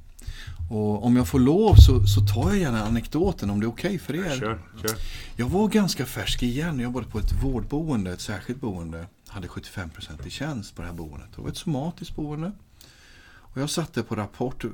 [0.72, 4.00] Och om jag får lov så, så tar jag gärna anekdoten om det är okej
[4.00, 4.40] för er.
[4.40, 4.96] kör, kör.
[5.36, 6.76] Jag var ganska färsk igen.
[6.76, 9.06] Jag jobbade på ett vårdboende, ett särskilt boende.
[9.28, 11.30] Hade 75% i tjänst på det här boendet.
[11.36, 12.52] Det var ett somatiskt boende.
[13.54, 14.72] Och jag satte på rapport eh,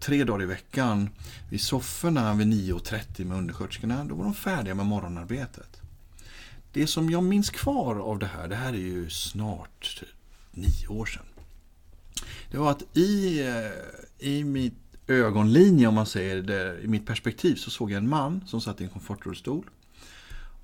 [0.00, 1.10] tre dagar i veckan
[1.50, 4.04] vid sofforna vid 9.30 med undersköterskorna.
[4.04, 5.80] Då var de färdiga med morgonarbetet.
[6.72, 10.02] Det som jag minns kvar av det här, det här är ju snart
[10.50, 11.26] nio år sedan.
[12.50, 14.74] Det var att i, eh, i mitt
[15.06, 18.80] ögonlinje, om man säger det, i mitt perspektiv, så såg jag en man som satt
[18.80, 19.70] i en komfortrullstol.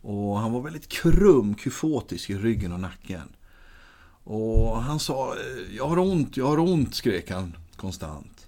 [0.03, 3.29] Och han var väldigt krum, kyfotisk i ryggen och nacken.
[4.25, 8.47] Och han sa, "Eh, jag har ont, jag har ont, skrek han konstant.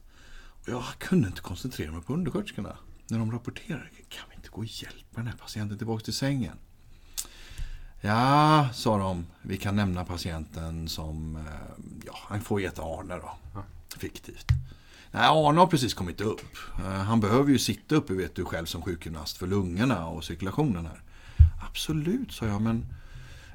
[0.63, 2.77] Och jag kunde inte koncentrera mig på undersköterskorna.
[3.09, 6.57] När de rapporterade, kan vi inte gå och hjälpa den här patienten tillbaka till sängen?
[8.01, 13.33] Ja, sa de, vi kan nämna patienten som, eh, ja, han får heta Arne då.
[13.99, 14.47] Fiktivt.
[15.11, 16.41] Nej, Arne har precis kommit upp.
[16.79, 20.87] Eh, Han behöver ju sitta uppe, vet du själv, som sjukgymnast för lungorna och cirkulationen
[20.87, 21.03] här.
[21.71, 22.87] Absolut, sa jag, men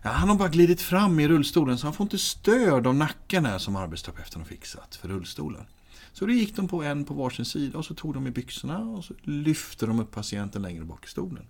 [0.04, 3.46] ja, han har bara glidit fram i rullstolen så han får inte stöd av nacken
[3.46, 5.66] här som arbetsterapeuten har fixat för rullstolen.
[6.14, 8.80] Så då gick de på en på varsin sida och så tog de i byxorna
[8.80, 11.46] och så lyfte de upp patienten längre bak i stolen.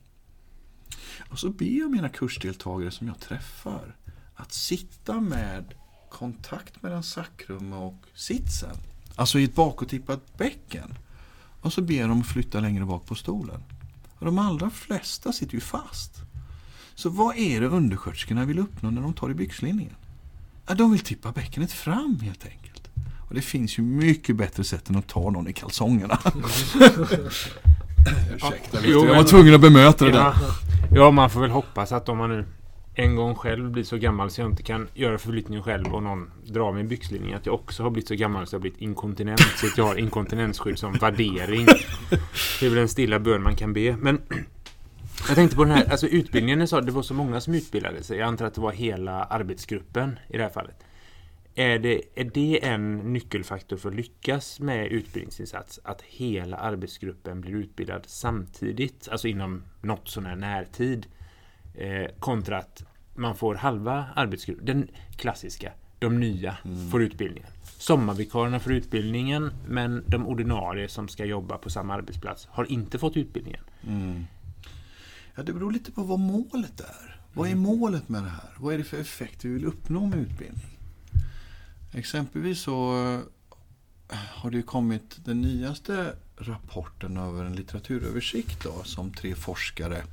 [1.30, 3.96] Och så ber jag mina kursdeltagare som jag träffar
[4.36, 5.74] att sitta med
[6.10, 8.76] kontakt mellan sakrum och sitsen.
[9.16, 10.98] Alltså i ett bakåttippat bäcken.
[11.62, 13.64] Och så ber jag dem flytta längre bak på stolen.
[14.20, 16.12] Och de allra flesta sitter ju fast.
[17.00, 19.96] Så vad är det undersköterskorna vill uppnå när de tar i byxlinningen?
[20.68, 22.90] Ja, de vill tippa bäckenet fram helt enkelt.
[23.28, 26.20] Och det finns ju mycket bättre sätt än att ta någon i kalsongerna.
[28.36, 30.20] Ursäkta, Jo, jag var men- tvungen att bemöta det där.
[30.20, 30.34] Ja,
[30.92, 32.46] ja, man får väl hoppas att om man nu
[32.96, 36.32] en gång själv blir så gammal så jag inte kan göra förflyttningen själv och någon
[36.48, 39.42] drar min byxlinning att jag också har blivit så gammal så jag har blivit inkontinent
[39.58, 41.66] så att jag har inkontinensskydd som värdering.
[42.60, 43.96] Det är väl en stilla bön man kan be.
[44.00, 44.22] Men
[45.28, 48.18] jag tänkte på den här, alltså utbildningen, sa det var så många som utbildade sig.
[48.18, 50.84] Jag antar att det var hela arbetsgruppen i det här fallet.
[51.56, 55.80] Är det, är det en nyckelfaktor för att lyckas med utbildningsinsats?
[55.84, 61.06] Att hela arbetsgruppen blir utbildad samtidigt, alltså inom något sån här närtid.
[61.76, 62.84] Eh, kontra att
[63.16, 66.90] man får halva arbetsgruppen, den klassiska, de nya Mm.
[66.90, 67.50] får utbildningen.
[67.78, 73.18] Sommarvikarierna får utbildningen men de ordinarie som ska jobba på samma arbetsplats har inte fått
[73.18, 73.62] utbildningen.
[73.88, 74.26] Mm.
[75.40, 77.22] Ja, det beror lite på vad målet är.
[77.34, 78.50] Vad är målet med det här?
[78.58, 80.78] Vad är det för effekt vi vill uppnå med utbildning?
[81.92, 83.06] Exempelvis så
[84.10, 90.04] eh, har det ju kommit den nyaste rapporten över en litteraturöversikt då, som tre forskare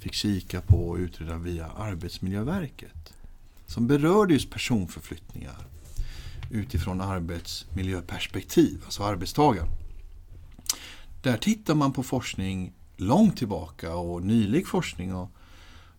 [0.00, 3.12] fick kika på och utreda via Arbetsmiljöverket.
[3.66, 5.66] Som berörde just personförflyttningar
[6.50, 9.68] utifrån arbetsmiljöperspektiv, alltså arbetstagaren.
[11.22, 15.14] Där tittar man på forskning långt tillbaka och nylig forskning.
[15.14, 15.30] Och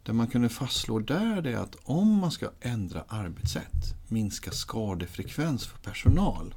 [0.04, 5.66] det man kunde fastslå där det är att om man ska ändra arbetssätt, minska skadefrekvens
[5.66, 6.56] för personal,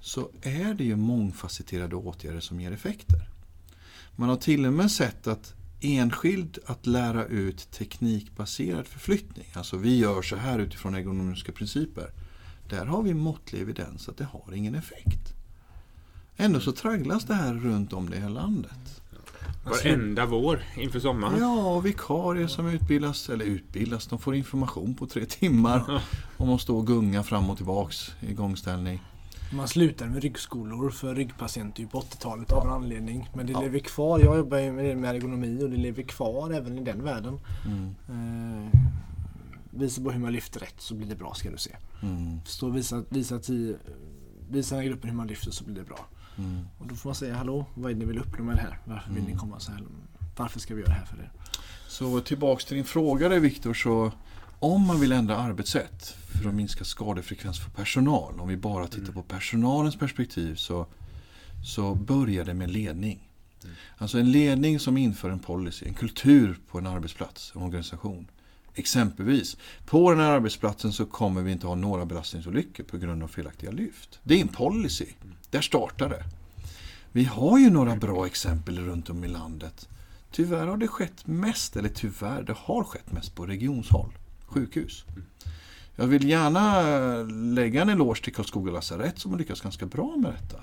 [0.00, 3.28] så är det ju mångfacetterade åtgärder som ger effekter.
[4.16, 9.98] Man har till och med sett att enskild att lära ut teknikbaserad förflyttning, alltså vi
[9.98, 12.10] gör så här utifrån ergonomiska principer,
[12.68, 15.34] där har vi måttlig evidens att det har ingen effekt.
[16.36, 19.02] Ändå så tragglas det här runt om det här landet.
[19.70, 21.38] Varenda vår inför sommaren.
[21.40, 26.02] Ja, och vikarier som utbildas, eller utbildas, de får information på tre timmar
[26.36, 29.02] om att stå och gunga fram och tillbaks i gångställning.
[29.52, 33.28] Man slutade med ryggskolor för ryggpatienter på 80-talet av en anledning.
[33.34, 33.60] Men det Ja.
[33.60, 34.18] lever kvar.
[34.20, 37.40] Jag jobbar ju med ergonomi och det lever kvar även i den världen.
[37.66, 37.94] Mm.
[38.08, 38.80] Eh,
[39.70, 41.76] visa på hur man lyfter rätt så blir det bra ska du se.
[42.02, 42.40] Mm.
[42.46, 43.76] Stå och visa, visa, tio,
[44.50, 46.06] visa den här gruppen hur man lyfter så blir det bra.
[46.38, 46.66] Mm.
[46.78, 48.78] Och då får man säga hallå, vad är det ni vill uppnå med det här?
[48.84, 49.82] Varför vill ni komma så här?
[50.36, 51.32] Varför ska vi göra det här för er?
[51.88, 54.12] Så tillbaks till din fråga där Viktor, så
[54.58, 59.12] om man vill ändra arbetssätt för att minska skadefrekvens för personal, om vi bara tittar
[59.12, 60.86] på personalens perspektiv så,
[61.64, 63.28] så börjar det med ledning.
[63.98, 68.26] Alltså en ledning som inför en policy, en kultur på en arbetsplats, en organisation.
[68.74, 69.56] Exempelvis,
[69.86, 73.70] på den här arbetsplatsen så kommer vi inte ha några belastningsolyckor på grund av felaktiga
[73.70, 74.18] lyft.
[74.22, 75.06] Det är en policy.
[75.50, 76.24] Där startar det.
[77.12, 79.88] Vi har ju några bra exempel runt om i landet.
[80.30, 84.12] Tyvärr har det skett mest, eller tyvärr, det har skett mest på regionshåll.
[84.46, 85.04] Sjukhus.
[85.96, 86.82] Jag vill gärna
[87.54, 90.58] lägga en eloge till Karlskoga lasarett som har lyckats ganska bra med detta.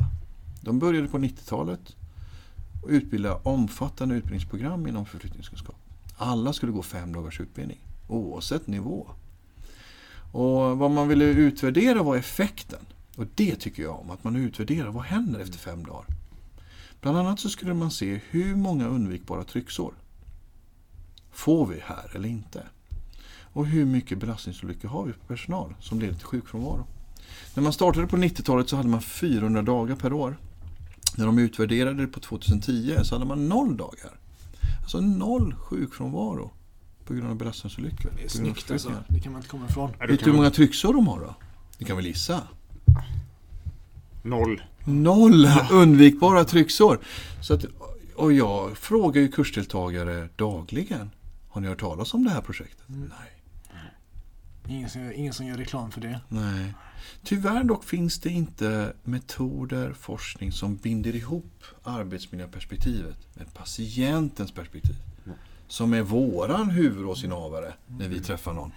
[0.62, 1.96] De började på 90-talet
[2.84, 5.76] och utbilda omfattande utbildningsprogram inom förflyttningskunskap.
[6.18, 9.08] Alla skulle gå fem dagars utbildning, oavsett nivå.
[10.32, 12.86] Och vad man ville utvärdera var effekten.
[13.18, 16.06] Och det tycker jag om, att man utvärderar vad händer efter fem dagar.
[17.02, 19.94] Bland annat så skulle man se hur många undvikbara trycksår
[21.32, 22.64] får vi här eller inte.
[23.42, 26.88] Och hur mycket belastningsolyckor har vi på personal som leder till sjukfrånvaro.
[27.54, 30.38] När man startade på 90-talet så hade man 400 dagar per år.
[31.18, 34.20] När de utvärderade det på 2010 så hade man noll dagar.
[34.82, 36.52] Alltså noll sjukfrånvaro
[37.06, 38.12] på grund av belastningsolyckor.
[38.18, 38.92] Det är snyggt alltså.
[39.08, 39.92] Det kan man inte komma ifrån.
[40.00, 41.36] Vet du hur många trycksår de har då?
[41.78, 42.42] Det kan väl gissa?
[44.24, 44.64] Noll.
[44.86, 47.00] Noll undvikbara trycksår.
[47.42, 47.66] Så att,
[48.16, 51.10] och jag frågar ju kursdeltagare dagligen.
[51.50, 52.90] Har ni hört talas om det här projektet?
[52.90, 53.02] Mm.
[53.20, 53.34] Nej.
[54.68, 56.20] Ingen som, gör, ingen som gör reklam för det.
[56.30, 56.74] Nej.
[57.24, 64.96] Tyvärr dock finns det inte metoder, forskning som binder ihop arbetsmiljöperspektivet med patientens perspektiv.
[65.24, 65.36] Nej.
[65.68, 68.72] Som är våran huvudrådsinnehavare när vi träffar någon.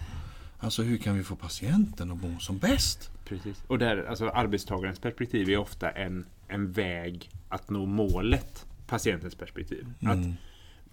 [0.66, 3.10] Alltså hur kan vi få patienten att må som bäst?
[3.24, 3.62] Precis.
[3.66, 9.86] Och där, alltså arbetstagarens perspektiv är ofta en, en väg att nå målet, patientens perspektiv.
[10.00, 10.32] Att, Mm.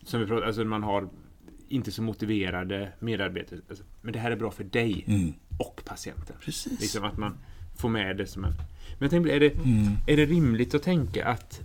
[0.04, 1.10] som vi pratar, alltså man har
[1.68, 3.60] inte så motiverade medarbetare.
[3.70, 5.34] Alltså, men det här är bra för dig Mm.
[5.60, 6.36] och patienten.
[6.42, 6.82] Precis.
[6.82, 7.38] Liksom att man
[7.76, 8.52] får med det som en...
[8.52, 9.94] Men jag tänkte, är det, Mm.
[10.08, 11.62] är det rimligt att tänka att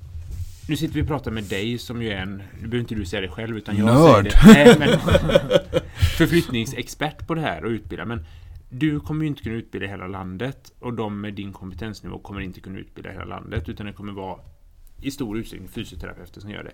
[0.68, 3.04] nu sitter vi och pratar med dig som ju är en, nu behöver inte du
[3.04, 4.32] säga det själv utan jag Nörd.
[4.32, 4.78] säger det.
[4.78, 4.98] Nej, men,
[6.18, 8.04] förflyttningsexpert på det här och utbilda.
[8.04, 8.26] Men
[8.70, 12.60] du kommer ju inte kunna utbilda hela landet och de med din kompetensnivå kommer inte
[12.60, 14.40] kunna utbilda hela landet utan det kommer vara
[15.02, 16.72] i stor utsträckning fysioterapeuter som gör det.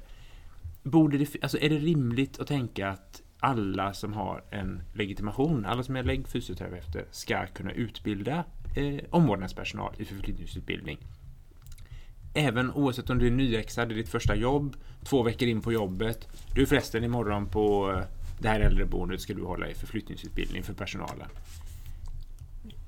[0.90, 5.82] Borde det, alltså är det rimligt att tänka att alla som har en legitimation, alla
[5.82, 8.44] som är läggfysioterapeuter ska kunna utbilda
[8.76, 10.98] eh, omvårdnadspersonal i förflyttningsutbildning?
[12.34, 15.72] Även oavsett om du är nyexad, det är ditt första jobb, två veckor in på
[15.72, 16.28] jobbet.
[16.54, 18.04] Du förresten imorgon på eh,
[18.38, 21.28] det här äldreboendet ska du hålla i förflyttningsutbildning för personalen.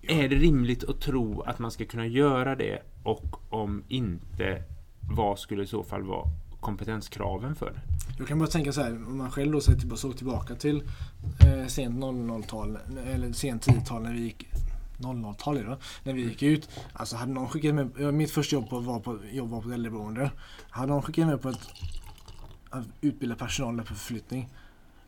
[0.03, 4.63] Är det rimligt att tro att man ska kunna göra det och om inte,
[5.01, 6.29] vad skulle i så fall vara
[6.61, 7.81] kompetenskraven för det?
[8.19, 10.83] Jag kan bara tänka så här, om man själv då såg tillbaka till
[11.41, 14.47] eh, sent 00-tal eller sent 10-tal när vi gick
[14.99, 16.69] 00-tal då, när vi gick ut.
[16.93, 19.69] Alltså hade någon skickat med, ja, mitt första jobb på, var på, jobb var på
[19.69, 20.31] ett äldreboende.
[20.71, 21.69] Hade någon skickat med på ett,
[22.71, 24.49] att utbilda personal på förflyttning.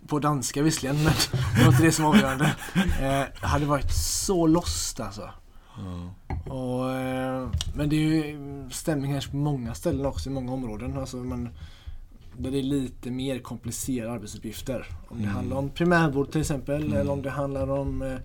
[0.07, 1.13] På danska visserligen, men
[1.57, 2.55] det var inte det som var avgörande.
[3.01, 5.31] Eh, hade varit så lost alltså.
[6.49, 10.99] Och, eh, men det är ju stämning här på många ställen också, i många områden.
[10.99, 11.49] Alltså man,
[12.37, 14.87] där det är lite mer komplicerade arbetsuppgifter.
[15.09, 15.35] Om det Mm.
[15.37, 16.99] handlar om primärvård till exempel, Mm.
[16.99, 18.17] eller om det handlar om eh,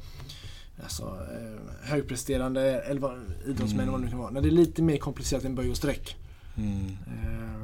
[0.83, 4.29] alltså, eh, högpresterande eller vad, idrottsmän eller vad det nu kan vara.
[4.29, 6.15] När det är lite mer komplicerat än böj och sträck.
[6.57, 6.85] Mm.
[7.07, 7.59] Eh,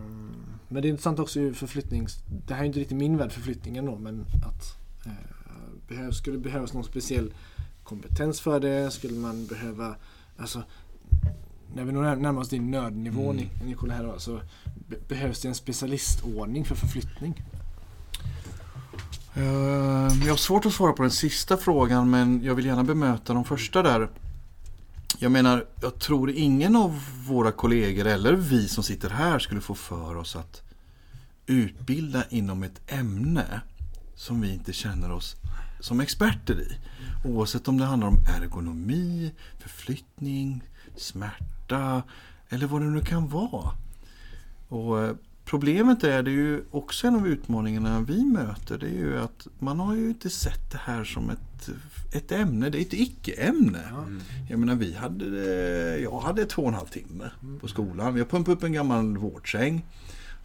[0.67, 2.17] men det är intressant också ur förflyttnings...
[2.47, 5.11] Det här är inte riktigt min värld förflyttningen då men att eh,
[5.87, 7.33] behövs, skulle det behövas någon speciell
[7.83, 8.91] kompetens för det?
[8.91, 9.95] Skulle man behöva...
[10.37, 10.63] Alltså,
[11.75, 13.37] när vi nu närmar oss din nödnivå Mm.
[13.45, 14.41] Nic- Nicola här då, så
[14.87, 17.43] be- behövs det en specialistordning för förflyttning?
[19.39, 23.33] Eh, jag har svårt att svara på den sista frågan men jag vill gärna bemöta
[23.33, 24.09] de första där.
[25.19, 29.75] Jag menar, jag tror ingen av våra kollegor eller vi som sitter här skulle få
[29.75, 30.61] för oss att
[31.45, 33.61] utbilda inom ett ämne
[34.15, 35.35] som vi inte känner oss
[35.79, 36.77] som experter i.
[37.27, 40.63] Oavsett om det handlar om ergonomi, förflyttning,
[40.95, 42.03] smärta
[42.49, 43.71] eller vad det nu kan vara.
[44.69, 45.15] Och eh,
[45.49, 48.77] Problemet är det ju också en av utmaningarna vi möter.
[48.77, 51.69] Det är ju att man har ju inte sett det här som ett,
[52.13, 52.69] ett ämne.
[52.69, 53.79] Det är ett icke-ämne.
[53.91, 54.03] Ja.
[54.49, 55.25] Jag menar vi hade
[55.99, 57.31] jag hade två och en halv timme
[57.61, 58.17] på skolan.
[58.17, 59.85] Jag pumpade upp en gammal vårdsäng.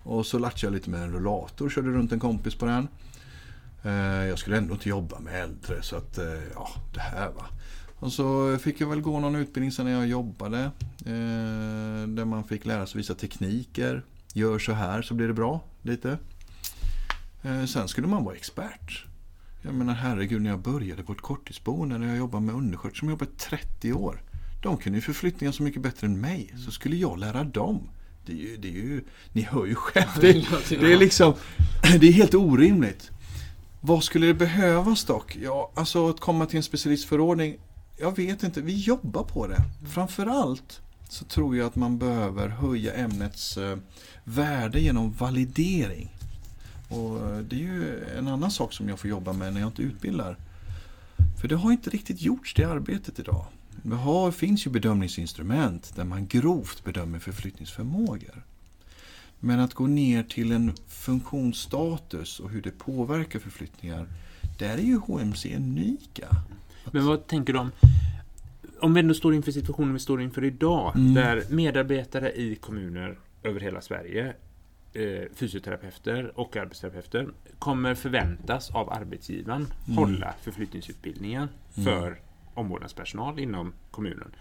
[0.02, 1.68] Och så latchade jag lite med en rullator.
[1.70, 2.88] Körde runt en kompis på den.
[3.82, 6.24] Eh, Jag skulle ändå inte jobba med äldre så att eh,
[6.54, 7.46] ja, det här va.
[7.98, 10.60] Och så fick jag väl gå någon utbildning sen när jag jobbade.
[11.06, 14.02] eh, Där man fick lära sig vissa tekniker.
[14.36, 15.60] Gör så här så blir det bra.
[15.82, 16.18] Lite.
[17.42, 19.04] Eh, Sen skulle man vara expert.
[19.62, 23.10] Jag menar herregud när jag började på ett korttidsboende när jag jobbade med undersköterskor som
[23.10, 24.22] jobbat 30 år.
[24.62, 26.54] De kunde ju förflyttningar så mycket bättre än mig.
[26.64, 27.88] Så skulle jag lära dem.
[28.26, 30.08] Det är ju, det är ju, ni hör ju själv.
[30.20, 30.32] Det,
[30.68, 31.34] det är liksom,
[32.00, 33.10] det är helt orimligt.
[33.80, 35.36] Vad skulle det behövas dock?
[35.42, 37.56] Ja, alltså att komma till en specialistförordning.
[37.98, 39.60] Jag vet inte, vi jobbar på det.
[39.92, 40.80] Framförallt
[41.14, 43.78] så tror jag att man behöver höja ämnets eh,
[44.24, 46.08] värde genom validering.
[46.88, 49.68] Och eh, det är ju en annan sak som jag får jobba med när jag
[49.68, 50.36] inte utbildar.
[51.40, 53.46] För det har inte riktigt gjorts det arbetet idag.
[53.82, 58.44] Det har, finns ju bedömningsinstrument där man grovt bedömer förflyttningsförmågor.
[59.40, 64.08] Men att gå ner till en funktionsstatus och hur det påverkar förflyttningar,
[64.58, 66.28] där är ju HMC unika.
[66.90, 67.70] Men vad tänker du om
[68.84, 71.14] om vi ändå står inför situationen vi står inför idag Mm.
[71.14, 74.34] där medarbetare i kommuner över hela Sverige
[74.92, 77.28] eh, fysioterapeuter och arbetsterapeuter
[77.58, 79.96] kommer förväntas av arbetsgivaren Mm.
[79.98, 81.84] hålla förflyttningsutbildningar Mm.
[81.84, 82.16] för
[82.54, 84.34] omvårdnadspersonal inom kommunen.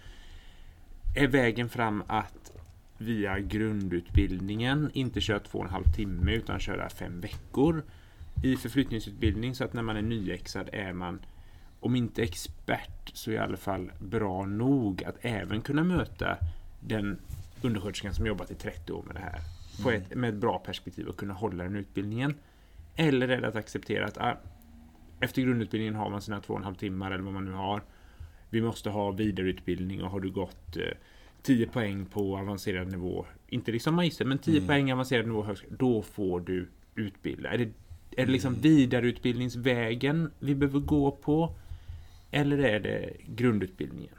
[1.16, 2.52] Är vägen fram att
[2.98, 7.82] via grundutbildningen inte köra två och en halv timme utan köra fem veckor
[8.42, 11.18] i förflyttningsutbildning så att när man är nyexad är man
[11.84, 16.36] om inte expert så i alla fall bra nog att även kunna möta
[16.80, 17.18] den
[17.62, 19.38] undersköterskan som jobbat i 30 år med det här
[19.82, 22.34] på ett, med ett bra perspektiv och kunna hålla den utbildningen.
[22.96, 24.36] Eller är det att acceptera att ah,
[25.20, 27.82] efter grundutbildningen har man sina två och en halv timmar eller vad man nu har.
[28.50, 30.82] Vi måste ha vidareutbildning och har du gått eh,
[31.42, 34.66] 10 poäng på avancerad nivå, inte liksom magister, men 10 Mm.
[34.66, 37.50] poäng avancerad nivå högskola, då får du utbilda.
[37.50, 37.70] Är det,
[38.16, 38.62] är det liksom Mm.
[38.62, 41.54] vidareutbildningsvägen vi behöver gå på?
[42.34, 44.14] Eller är det grundutbildningen?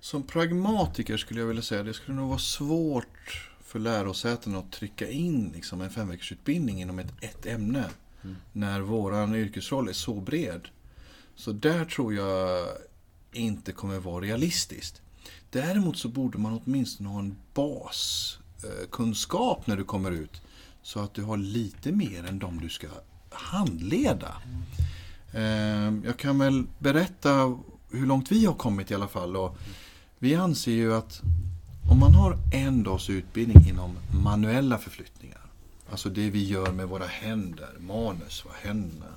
[0.00, 5.08] Som pragmatiker skulle jag vilja säga det skulle nog vara svårt för lärosäten att trycka
[5.08, 7.84] in liksom en femveckorsutbildning inom ett, ett ämne.
[8.22, 8.36] Mm.
[8.52, 10.68] När våran yrkesroll är så bred.
[11.34, 12.66] Så där tror jag
[13.32, 15.02] inte kommer vara realistiskt.
[15.50, 17.36] Däremot så borde man åtminstone ha en
[18.74, 20.42] baskunskap när du kommer ut.
[20.82, 22.88] Så att du har lite mer än de du ska
[23.30, 24.34] handleda.
[25.34, 27.58] Eh, jag kan väl berätta
[27.90, 29.36] hur långt vi har kommit i alla fall.
[29.36, 29.56] Och
[30.18, 31.22] vi anser ju att
[31.90, 35.40] om man har en dags utbildning inom manuella förflyttningar.
[35.90, 39.14] Alltså det vi gör med våra händer, manus, vad händerna.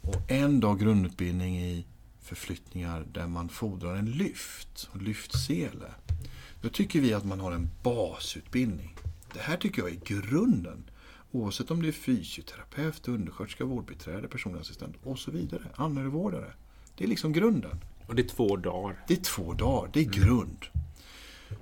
[0.00, 1.84] Och en dag grundutbildning i
[2.22, 5.90] förflyttningar där man fordrar en lyft och lyftsele.
[6.62, 8.96] Då tycker vi att man har en basutbildning.
[9.34, 10.84] Det här tycker jag är grunden.
[11.32, 15.62] Oavsett om det är fysioterapeut, undersköterska, vårdbiträde, personlig assistent och så vidare.
[15.76, 16.52] Anhörigvårdare.
[16.96, 17.80] Det är liksom grunden.
[18.06, 19.04] Och det är två dagar.
[19.08, 20.64] Det är två dagar, det är grund.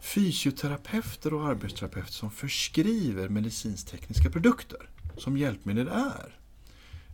[0.01, 6.39] Fysioterapeuter och arbetsterapeuter som förskriver medicinstekniska produkter som hjälpmedel är.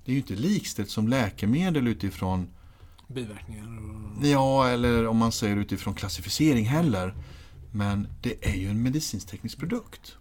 [0.05, 2.49] Det är ju inte likställt som läkemedel utifrån
[3.09, 3.65] biverkningar.
[3.65, 4.27] Och...
[4.27, 7.15] Ja, eller om man säger utifrån klassificering heller.
[7.73, 10.17] Men det är ju en medicinsk-teknisk produkt.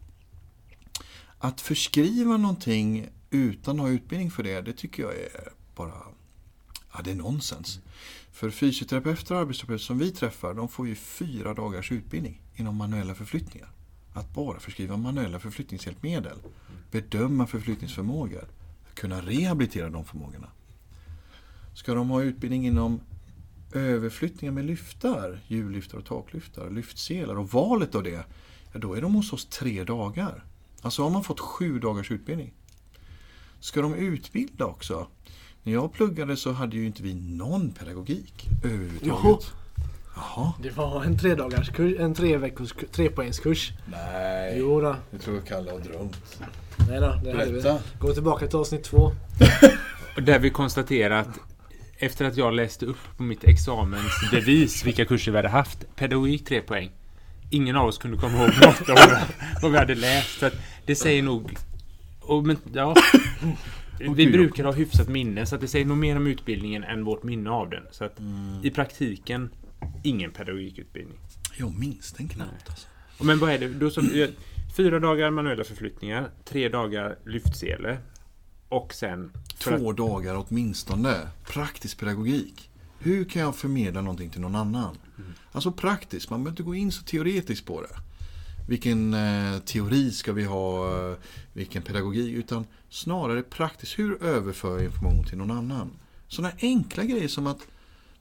[1.45, 5.93] Att förskriva någonting utan att ha utbildning för det, det tycker jag är bara
[6.93, 7.79] ja, det är nonsens.
[8.31, 13.15] För fysioterapeuter och arbetsterapeuter som vi träffar, de får ju fyra dagars utbildning inom manuella
[13.15, 13.69] förflyttningar.
[14.13, 16.37] Att bara förskriva manuella förflyttningshjälpmedel,
[16.91, 18.47] bedöma förflyttningsförmågor,
[18.93, 20.47] kunna rehabilitera de förmågorna.
[21.73, 22.99] Ska de ha utbildning inom
[23.73, 28.25] överflyttningar med lyftar, hjullyftar och taklyftar, lyftselar och valet av det,
[28.73, 30.43] ja, då är de hos oss tre dagar.
[30.85, 32.53] Alltså har man fått sju dagars utbildning.
[33.59, 35.07] Ska de utbilda också?
[35.63, 39.53] När jag pluggade så hade ju inte vi någon pedagogik överhuvudtaget.
[40.15, 40.53] Jaha.
[40.63, 43.71] Det var en tredagars kurs, en tre veckors trepoängskurs.
[43.91, 44.95] Nej, Jo då.
[45.11, 46.41] det tror jag Kalle har drömt.
[46.89, 47.79] Nej då, det hade vi.
[47.99, 49.11] Gå tillbaka till avsnitt två.
[50.15, 51.39] Och där vi konstaterar att
[51.97, 56.61] efter att jag läste upp på mitt examensbevis vilka kurser vi hade haft, pedagogik 3
[56.61, 56.91] poäng.
[57.49, 58.97] Ingen av oss kunde komma ihåg något av
[59.61, 60.43] vad- vi hade läst.
[60.43, 60.53] Att
[60.85, 61.57] det säger nog...
[62.21, 62.95] Och, men, ja,
[64.15, 67.23] vi brukar ha hyfsat minne, så att det säger nog mer om utbildningen än vårt
[67.23, 67.83] minne av den.
[67.91, 68.59] Så att Mm.
[68.65, 69.49] i praktiken,
[70.03, 71.17] ingen pedagogikutbildning.
[71.57, 72.87] Jag minns den knappt alltså.
[73.23, 73.67] Men vad är det?
[73.67, 74.27] Då som,
[74.77, 77.97] fyra dagar manuella förflyttningar, tre dagar lyftsele
[78.69, 79.31] och sen...
[79.59, 81.13] för att- Två dagar åtminstone.
[81.47, 82.69] Praktisk pedagogik.
[82.99, 84.97] Hur kan jag förmedla någonting till någon annan?
[85.51, 87.95] Alltså praktiskt, man behöver inte gå in så teoretiskt på det.
[88.67, 90.91] Vilken eh, teori ska vi ha?
[91.11, 91.17] eh,
[91.53, 92.33] Vilken pedagogik?
[92.33, 95.91] Utan snarare praktiskt, hur överför jag information till någon annan?
[96.27, 97.59] Sådana enkla grejer som att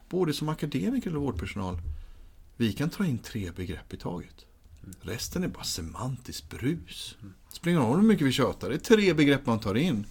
[0.08, 1.78] både som akademiker eller vårdpersonal,
[2.56, 4.44] vi kan ta in tre begrepp i taget.
[5.00, 7.16] Resten är bara semantiskt brus.
[7.50, 10.06] Det spelar ingen roll hur mycket vi tjatar, det är tre begrepp man tar in.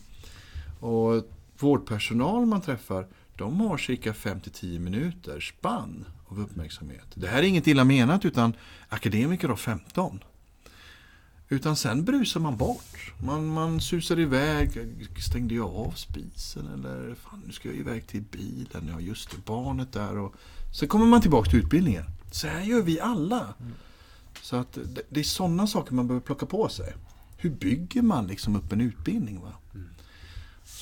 [0.80, 1.24] Och
[1.60, 7.08] vårdpersonal man träffar, de har cirka 5-10 minuter spann av uppmärksamhet.
[7.14, 8.54] Det här är inget illa menat utan
[8.90, 10.20] akademiker har 15.
[11.50, 13.14] Utan sen brusar man bort.
[13.24, 14.70] Man, man susar iväg.
[15.30, 18.90] Stängde jag av spisen eller fan nu ska jag iväg till bilen.
[18.92, 20.18] Ja just det, barnet där.
[20.18, 20.36] Och...
[20.80, 22.04] Sen kommer man tillbaka till utbildningen.
[22.32, 23.54] Så här gör vi alla.
[24.42, 26.94] Så att det, det är sådana saker man behöver plocka på sig.
[27.38, 29.42] Hur bygger man liksom upp en utbildning?
[29.42, 29.54] Va?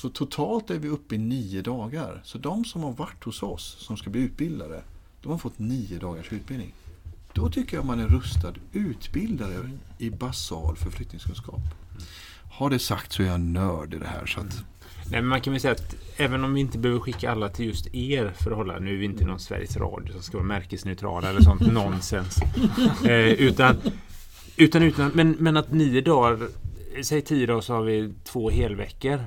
[0.02, 2.20] Så totalt är vi uppe i nio dagar.
[2.24, 4.82] Så de som har varit hos oss, som ska bli utbildade,
[5.20, 6.74] de har fått nio dagars utbildning.
[7.32, 11.60] Då tycker jag man är rustad utbildare i basal förflyttningskunskap.
[12.52, 14.26] Har det sagt så är jag nörd i det här.
[14.26, 14.64] Så att,
[15.10, 17.66] Nej, men man kan väl säga att även om vi inte behöver skicka alla till
[17.66, 20.46] just er för att hålla, nu är vi inte någon Sveriges Radio som ska vara
[20.46, 22.38] märkesneutrala eller sånt nonsens.
[23.04, 23.76] Eh, utan,
[24.56, 26.48] utan, utan, men, men att nio dagar,
[27.02, 29.20] säg tio dagar så har vi två helveckor.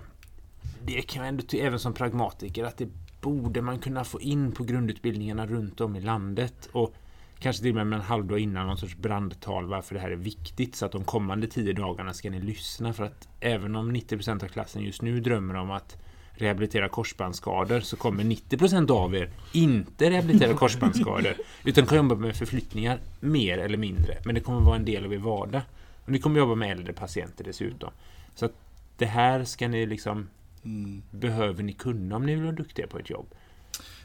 [0.85, 2.87] Det kan jag ändå ty- även som pragmatiker att det
[3.21, 6.69] borde man kunna få in på grundutbildningarna runt om i landet.
[6.71, 6.93] Och
[7.39, 10.75] kanske till och med en halvdag innan någon sorts brandtal varför det här är viktigt.
[10.75, 12.93] Så att de kommande tio dagarna ska ni lyssna.
[12.93, 15.97] För att även om 90% av klassen just nu drömmer om att
[16.37, 21.33] rehabilitera korsbandsskador så kommer 90% av er inte rehabilitera korsbandsskador
[21.63, 24.17] utan kan jobba med förflyttningar mer eller mindre.
[24.25, 25.61] Men det kommer vara en del av er vardag.
[26.05, 27.89] Och ni kommer jobba med äldre patienter dessutom.
[28.35, 28.53] Så att
[28.97, 30.27] det här ska ni liksom
[30.65, 31.03] mm.
[31.11, 33.27] behöver ni kunna om ni vill vara duktiga på ett jobb.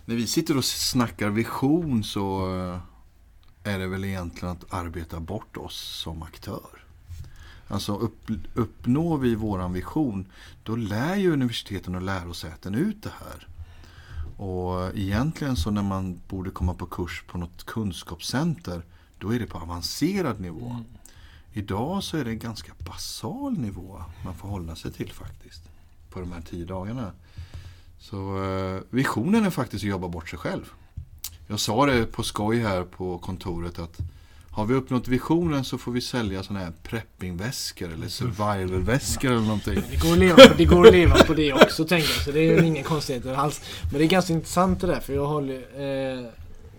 [0.05, 2.79] När vi sitter och snackar vision så eh,
[3.73, 6.85] är det väl egentligen att arbeta bort oss som aktör.
[7.69, 10.27] Alltså upp, uppnår vi våran vision,
[10.63, 13.49] då lär ju universiteten och lärosäten ut det här.
[14.37, 18.83] Och egentligen så när man borde komma på kurs på något kunskapscenter,
[19.19, 20.77] då är det på avancerad nivå.
[21.53, 25.70] Idag så är det en ganska basal nivå man får hålla sig till faktiskt.
[26.11, 27.13] På de här tio dagarna.
[27.99, 30.73] Så eh, visionen är faktiskt att jobba bort sig själv.
[31.47, 33.99] Jag sa det på skoj här på kontoret att
[34.51, 39.83] har vi uppnått visionen så får vi sälja sådana här preppingväskor eller survivalväskor eller någonting.
[39.91, 42.31] Det går, att leva på, det går att leva på det också tänker jag, så
[42.31, 43.61] det är ju ingen konstigheter alls.
[43.91, 46.27] Men det är ganska intressant det där för jag håller eh,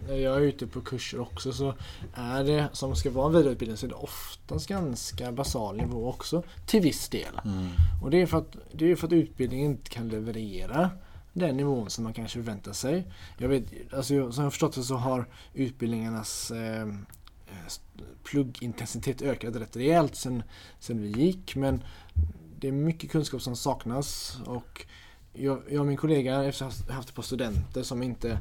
[0.07, 1.73] jag är ute på kurser också så
[2.13, 6.43] är det som ska vara en vidareutbildning så är det oftast ganska basal nivå också
[6.65, 7.39] till viss del.
[7.45, 7.67] Mm.
[8.03, 10.89] Och det är för att, det är för att utbildningen inte kan leverera
[11.33, 13.03] den nivån som man kanske förväntar sig.
[13.37, 16.87] Jag vet, alltså, jag- som jag har förstått det så har utbildningarnas eh,
[18.23, 20.43] pluggintensitet ökat rätt rejält sen,
[20.79, 21.83] sen vi gick men
[22.59, 24.85] det är mycket kunskap som saknas och
[25.33, 28.37] jag, jag och min kollega efter att ha haft ett par studenter som inte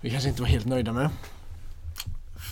[0.00, 1.10] vi kanske inte var helt nöjda med.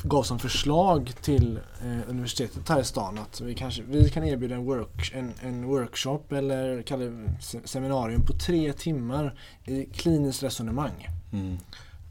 [0.05, 4.55] gav som förslag till eh, universitetet här i stan att vi, kanske, vi kan erbjuda
[4.55, 9.35] en, work, en, en workshop eller kalla det se- seminarium på tre timmar
[9.65, 11.09] i kliniskt resonemang.
[11.33, 11.59] Mm.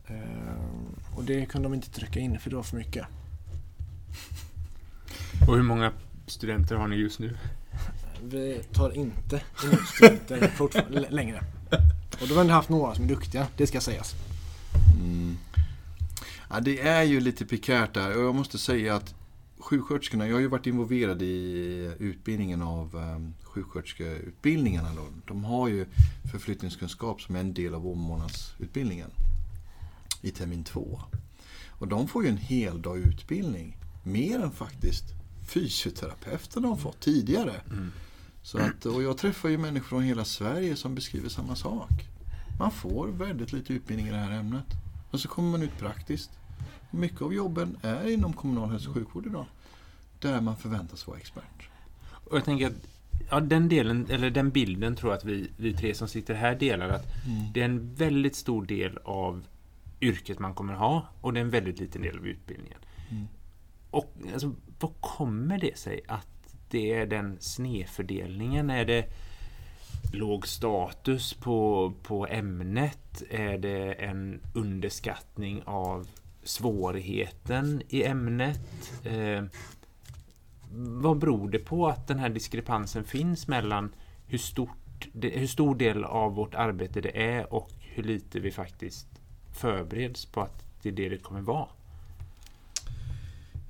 [0.07, 3.05] Eh, och det kunde de inte trycka in för det var för mycket.
[5.47, 5.91] Och hur många
[6.27, 7.37] studenter har ni just nu?
[8.23, 11.43] Vi tar inte emot studenter längre.
[12.21, 14.15] Och då har vi haft några som är duktiga, det ska sägas.
[16.49, 19.15] Ja, det är ju lite prekärt där och jag måste säga att
[19.57, 24.89] sjuksköterskorna, jag har ju varit involverad i utbildningen av um, sjuksköterskeutbildningarna.
[24.95, 25.07] Då.
[25.25, 25.85] De har ju
[26.31, 29.09] förflyttningskunskap som är en del av omvårdnadsutbildningen
[30.21, 31.01] i termin två.
[31.69, 33.77] Och de får ju en hel dag utbildning.
[34.03, 35.05] Mer än faktiskt
[35.47, 37.61] fysioterapeuterna har fått tidigare.
[37.71, 37.91] Mm.
[38.43, 41.89] Så att, och jag träffar ju människor från hela Sverige som beskriver samma sak.
[42.59, 44.86] Man får väldigt lite utbildning i det här ämnet.
[45.11, 46.29] Och så kommer man ut praktiskt.
[46.91, 49.45] Mycket av jobben är inom kommunal hälso och sjukvård idag.
[50.19, 51.69] Där man förväntas vara expert.
[52.09, 52.87] Och jag tänker att
[53.29, 56.55] ja, den delen, eller den bilden tror jag att vi, vi tre som sitter här
[56.55, 56.89] delar.
[56.89, 57.05] Att
[57.53, 59.43] det är en väldigt stor del av
[60.01, 62.79] yrket man kommer ha och det är en väldigt liten del av utbildningen.
[63.09, 63.27] Mm.
[63.91, 66.27] Och alltså, vad kommer det sig att
[66.69, 68.69] det är den snedfördelningen?
[68.69, 69.09] Är det
[70.11, 73.23] låg status på, på ämnet?
[73.29, 76.07] Är det en underskattning av
[76.43, 78.91] svårigheten i ämnet?
[79.03, 79.43] Eh,
[80.71, 83.89] vad beror det på att den här diskrepansen finns mellan
[84.27, 88.51] hur, stort, det- hur stor del av vårt arbete det är och hur lite vi
[88.51, 89.07] faktiskt
[89.53, 91.67] förbereds på att det är det det kommer vara?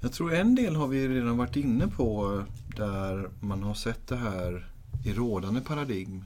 [0.02, 2.44] Jag tror en del har vi redan varit inne på
[2.78, 4.68] där man har sett det här
[5.08, 6.24] i rådande paradigm.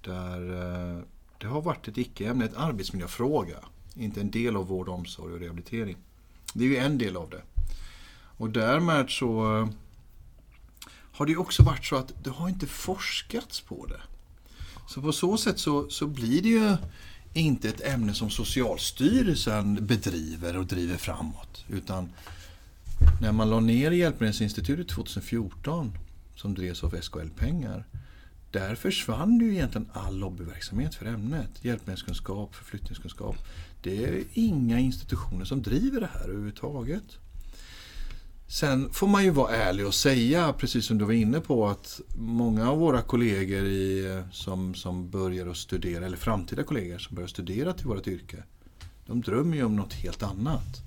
[0.00, 1.02] Där eh,
[1.38, 3.58] det har varit ett icke-ämne, ett arbetsmiljöfråga.
[3.96, 5.96] Inte en del av vård, omsorg och rehabilitering.
[6.54, 7.42] Det är ju en del av det.
[8.36, 9.68] Och därmed så eh,
[11.12, 14.00] har det ju också varit så att det har inte forskats på det.
[14.86, 16.76] Så på så sätt så, så blir det ju
[17.34, 21.64] inte ett ämne som Socialstyrelsen bedriver och driver framåt.
[21.68, 22.08] Utan
[23.20, 25.98] när man la ner Hjälpmedelsinstitutet 2014
[26.36, 27.84] som drevs av SKL-pengar.
[28.54, 31.50] Där försvann ju egentligen all lobbyverksamhet för ämnet.
[31.64, 33.36] Hjälpmedelskunskap, förflyttningskunskap.
[33.82, 37.04] Det är inga institutioner som driver det här överhuvudtaget.
[38.46, 42.00] Sen får man ju vara ärlig och säga, precis som du var inne på, att
[42.16, 47.28] många av våra kollegor i, som, som börjar att studera, eller framtida kollegor som börjar
[47.28, 48.42] studera till vårt yrke,
[49.06, 50.82] de drömmer ju om något helt annat.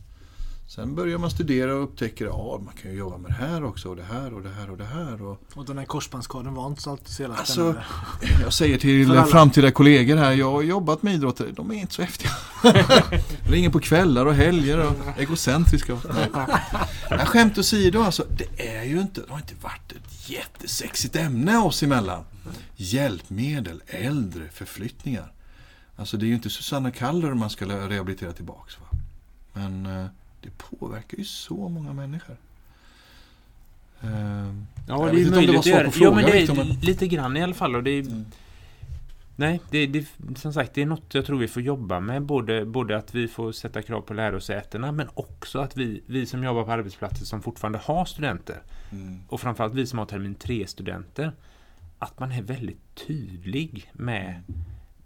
[0.69, 3.63] Sen börjar man studera och upptäcker att ja, man kan ju jobba med det här
[3.63, 5.21] också och det här och det här och det här.
[5.21, 7.75] Och, Och den här korsbandskaden var inte så alltid så jävla Alltså,
[8.41, 9.25] jag säger till alla.
[9.25, 12.31] framtida kollegor här, jag har jobbat med idrottare, de är inte så häftiga.
[13.49, 15.93] Ringer på kvällar och helger och egocentriska.
[17.09, 17.25] Nej.
[17.25, 21.83] Skämt åsido, alltså, det är ju inte, det har inte varit ett jättesexigt ämne oss
[21.83, 22.23] emellan.
[22.75, 25.31] Hjälpmedel, äldre, förflyttningar.
[25.95, 28.77] Alltså det är ju inte Susanna Kallur man ska rehabilitera tillbaks.
[28.79, 28.87] Va?
[29.53, 30.05] Men eh,
[30.41, 32.35] det påverkar ju så många människor.
[34.01, 35.91] Ehm, Ja, det är inte om det var möjligt göra.
[35.91, 37.75] på Ja, men det är men- lite grann i alla fall.
[37.75, 38.25] Och det är, Mm.
[39.39, 42.21] Nej, det, det, som sagt, det är något jag tror vi får jobba med.
[42.21, 46.43] Både, både att vi får sätta krav på lärosätena, men också att vi, vi som
[46.43, 48.61] jobbar på arbetsplatser som fortfarande har studenter,
[48.91, 51.31] mm, och framförallt vi som har termin 3-studenter,
[51.99, 54.41] att man är väldigt tydlig med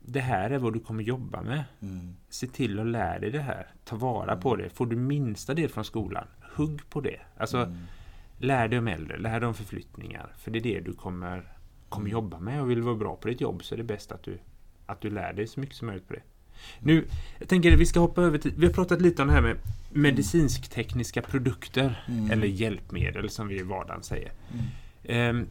[0.05, 1.63] det här är vad du kommer jobba med.
[1.81, 3.67] mm, Se till att lära dig det här.
[3.85, 4.69] Ta vara på det.
[4.69, 7.19] Får du minsta del från skolan, hugg på det.
[7.37, 7.77] Alltså, mm.
[8.37, 10.33] Lär dig om äldre, lär dig om förflyttningar.
[10.37, 11.53] För det är det du kommer,
[11.89, 12.61] kommer jobba med.
[12.61, 14.37] Och vill vara bra på ditt jobb så är det bäst att du,
[14.85, 16.21] att du lär dig så mycket som möjligt på det.
[16.79, 17.05] Nu,
[17.39, 19.41] jag tänker att vi ska hoppa över till, vi har pratat lite om det här
[19.41, 19.57] med
[19.91, 22.03] medicinsk-tekniska produkter.
[22.07, 22.31] Mm.
[22.31, 24.31] Eller hjälpmedel som vi i vardagen säger.
[25.07, 25.47] Mm.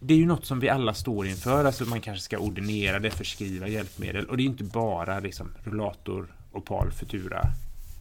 [0.00, 1.64] Det är ju något som vi alla står inför.
[1.64, 4.24] Alltså man kanske ska ordinera det, förskriva hjälpmedel.
[4.26, 7.46] Och det är inte bara liksom rullator, opal, futura,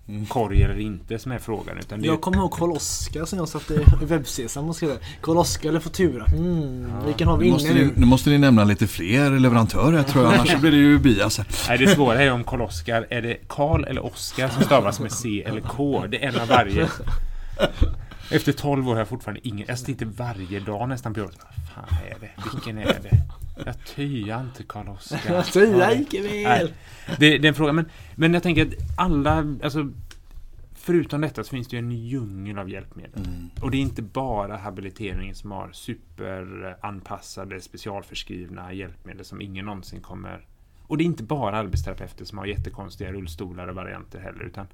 [0.07, 0.25] Mm.
[0.25, 1.77] korg eller inte som är frågan.
[1.77, 5.69] Utan Jag kommer ihåg Karl Oskar som jag satt i webbsesam och skrev Karl Oskar
[5.69, 6.25] eller Futura?
[6.25, 7.91] Mm, vilken har vi Nu måste, inne nu?
[7.95, 11.39] nu måste ni nämna lite fler leverantörer tror jag, annars blir det ju bias.
[11.69, 15.11] Nej, det svåra är om Karl Oskar, är det Karl eller Oskar som stavas med
[15.11, 16.03] C eller K?
[16.09, 16.87] Det är en av varje.
[18.32, 19.67] Efter 12 år har jag fortfarande ingen...
[19.67, 21.38] Jag sitter varje dag nästan på jobbet.
[21.39, 22.32] Vad fan är det?
[22.53, 23.21] Vilken är det?
[23.65, 25.51] Jag tyar inte Karl Oskar.
[25.51, 26.73] Tia icke Nej, väl!
[27.19, 27.73] det, det är en fråga.
[27.73, 29.55] Men, men jag tänker att alla...
[29.63, 29.91] Alltså,
[30.73, 33.26] förutom detta så finns det ju en djungel av hjälpmedel.
[33.26, 33.49] Mm.
[33.61, 40.45] Och det är inte bara habiliteringen som har superanpassade, specialförskrivna hjälpmedel som ingen någonsin kommer...
[40.88, 44.67] Och det är inte bara arbetsterapeuter som har jättekonstiga rullstolar och varianter heller, utan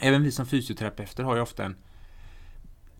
[0.00, 1.76] även vi som fysioterapeuter har ju ofta en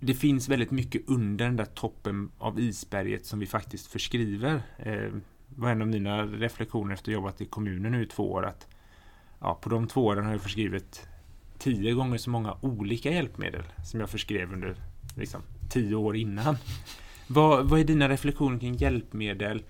[0.05, 4.62] det finns väldigt mycket under den där toppen av isberget som vi faktiskt förskriver.
[4.78, 5.12] Eh,
[5.48, 8.46] var en av mina reflektioner efter att ha jobbat i kommunen nu i två år.
[8.46, 8.66] Att,
[9.40, 11.09] ja, på de två åren har jag förskrivit
[11.59, 14.76] tio gånger så många olika hjälpmedel som jag förskrev under
[15.16, 16.57] liksom, tio år innan.
[17.26, 19.62] Vad, vad är dina reflektioner kring hjälpmedel,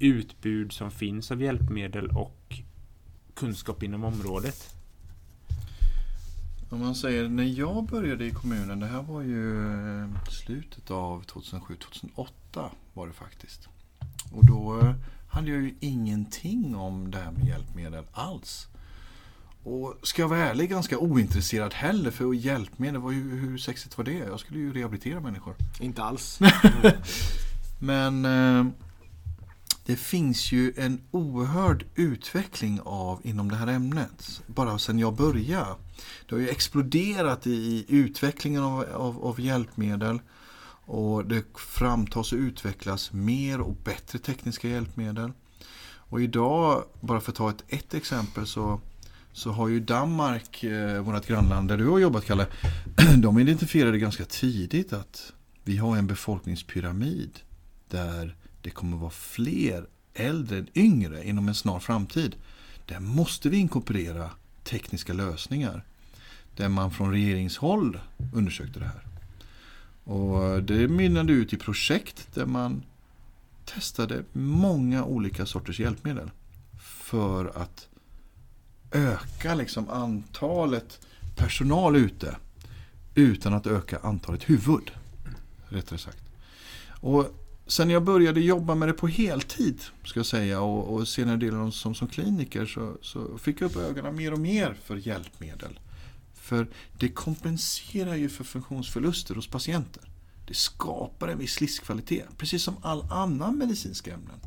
[0.00, 2.60] utbud som finns av hjälpmedel och
[3.34, 4.77] kunskap inom området?
[6.70, 11.24] Om man säger när jag började i kommunen, det här var ju eh, slutet av
[11.24, 13.68] 2007-2008 var det faktiskt.
[14.32, 14.94] Och då eh,
[15.28, 18.66] hade jag ju ingenting om det här med hjälpmedel alls.
[19.64, 24.04] Och ska jag vara ärlig, ganska ointresserad heller för hjälpmedel, var ju, hur sexigt var
[24.04, 24.18] det?
[24.18, 25.54] Jag skulle ju rehabilitera människor.
[25.80, 26.38] Inte alls.
[27.78, 28.66] Men eh,
[29.88, 34.42] det finns ju en oerhörd utveckling av inom det här ämnet.
[34.46, 35.74] Bara sedan jag började.
[36.28, 40.20] Det har ju exploderat i utvecklingen av, av, av hjälpmedel.
[40.86, 45.32] Och det framtas och utvecklas mer och bättre tekniska hjälpmedel.
[45.96, 48.80] Och idag, bara för att ta ett, ett exempel så,
[49.32, 52.46] så har ju Danmark, eh, vårt grannland där du har jobbat Kalle,
[53.16, 55.32] de identifierade ganska tidigt att
[55.64, 57.38] vi har en befolkningspyramid
[57.90, 62.36] där det kommer vara fler äldre än yngre inom en snar framtid.
[62.86, 64.30] Där måste vi inkorporera
[64.64, 65.84] tekniska lösningar.
[66.56, 68.00] Där man från regeringshåll
[68.32, 69.06] undersökte det här.
[70.04, 72.82] Och det mynnade ut i projekt där man
[73.64, 76.30] testade många olika sorters hjälpmedel.
[76.80, 77.88] För att
[78.92, 81.06] öka liksom antalet
[81.36, 82.36] personal ute.
[83.14, 84.90] Utan att öka antalet huvud.
[85.68, 86.22] Rättare sagt.
[87.00, 91.36] Och sen jag började jobba med det på heltid, ska jag säga, och, och senare
[91.36, 95.80] delen som, som kliniker så, så fick jag upp ögonen mer och mer för hjälpmedel.
[96.34, 100.02] För det kompenserar ju för funktionsförluster hos patienter.
[100.46, 104.40] Det skapar en viss livskvalitet, precis som all annan medicinska ämnen.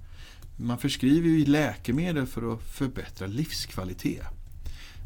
[0.58, 4.24] Man förskriver ju läkemedel för att förbättra livskvalitet.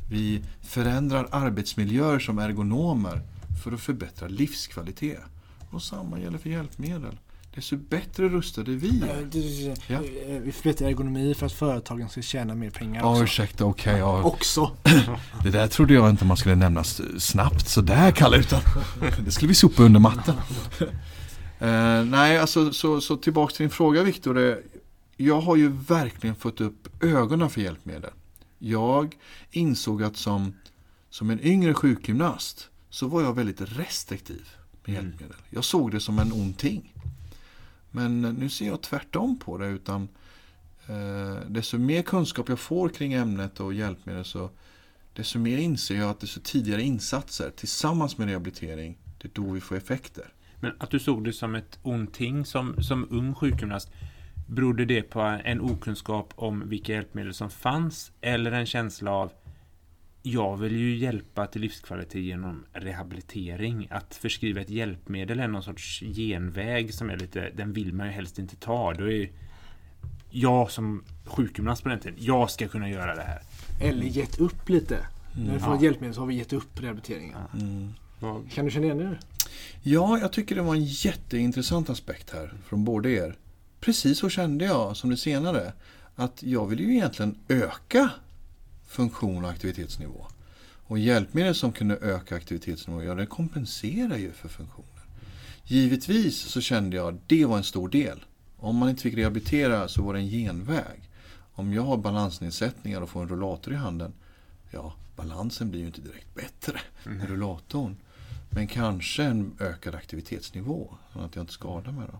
[0.09, 3.22] Vi förändrar arbetsmiljöer som ergonomer
[3.63, 5.20] för att förbättra livskvalitet.
[5.70, 7.18] Och samma gäller för hjälpmedel
[7.56, 9.30] desto bättre rustade vi är.
[9.88, 9.99] Ja.
[10.43, 13.01] Vi förbättrar ergonomi för att företagen ska tjäna mer pengar.
[13.01, 13.93] Ja, ursäkta, okej.
[13.93, 14.24] Okay, ja.
[14.24, 14.72] Också.
[15.43, 16.84] Det där trodde jag inte man skulle nämna
[17.18, 18.62] snabbt sådär Kalle, utan
[19.26, 20.36] det skulle vi sopa under mattan.
[20.82, 24.58] uh, nej, alltså så, så tillbaks till din fråga Viktor.
[25.18, 28.12] Jag har ju verkligen fått upp ögonen för hjälpmedel.
[28.60, 29.16] Jag
[29.51, 30.53] insåg att som,
[31.10, 34.49] som en yngre sjukgymnast så var jag väldigt restriktiv
[34.86, 35.06] med mm.
[35.06, 35.38] hjälpmedel.
[35.49, 36.93] Jag såg det som en ond ting.
[37.95, 39.67] Men nu ser jag tvärtom på det.
[39.67, 40.07] utan
[40.87, 44.49] eh, Desto mer kunskap jag får kring ämnet och hjälpmedel så
[45.13, 49.61] desto mer inser jag att desto tidigare insatser tillsammans med rehabilitering, det är då vi
[49.61, 50.33] får effekter.
[50.59, 53.91] Men att du såg det som ett ont ting som, som ung sjukgymnast,
[54.47, 59.31] berodde det på en okunskap om vilka hjälpmedel som fanns eller en känsla av
[60.28, 63.88] jag vill ju hjälpa till livskvalitet genom rehabilitering.
[63.91, 68.13] Att förskriva ett hjälpmedel är någon sorts genväg som är lite, den vill man ju
[68.13, 68.93] helst inte ta.
[68.93, 69.30] Då är
[70.30, 73.41] jag som sjukgymnast på den tiden, jag ska kunna göra det här.
[73.82, 74.95] Eller gett upp lite.
[74.95, 75.47] Mm.
[75.47, 75.76] När vi får ja.
[75.76, 77.38] ett hjälpmedel så har vi gett upp rehabiliteringen.
[77.59, 77.93] Mm.
[78.49, 79.17] Kan du känna igen det?
[79.82, 83.36] Ja, jag tycker det var en jätteintressant aspekt här från båda er.
[83.80, 85.73] Precis så kände jag som det senare.
[86.15, 88.09] Att jag vill ju egentligen öka
[88.88, 90.28] funktion och aktivitetsnivå.
[90.88, 94.90] Och hjälpmedel som kunde öka aktivitetsnivå, ja det kompenserar ju för funktionen.
[95.64, 98.26] Givetvis så kände jag att det var en stor del.
[98.57, 101.10] Om man inte fick rehabilitera så var det en genväg.
[101.53, 104.14] Om jag har balansnedsättningar och får en rullator i handen,
[104.72, 107.18] ja balansen blir ju inte direkt bättre mm.
[107.18, 107.95] med rullatorn.
[108.49, 112.07] Men kanske en ökad aktivitetsnivå, så att jag inte skadar mig.
[112.12, 112.20] Då.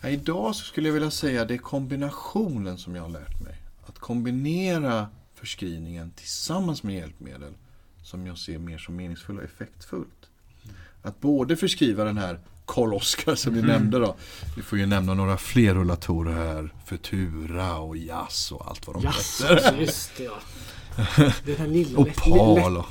[0.00, 3.40] Ja, idag så skulle jag vilja säga att det är kombinationen som jag har lärt
[3.40, 3.56] mig.
[3.86, 7.52] Att kombinera förskrivningen tillsammans med hjälpmedel
[8.02, 10.28] som jag ser mer som meningsfull och effektfullt.
[11.02, 13.70] Att både förskriva den här Karl Oskar som vi mm.
[13.70, 14.16] nämnde då.
[14.56, 16.74] Vi får ju nämna några fler rullatorer här.
[16.84, 19.76] Futura och Jazz och allt vad de jazz, heter.
[19.80, 20.38] just det ja.
[21.44, 22.82] Den här lilla och Pal.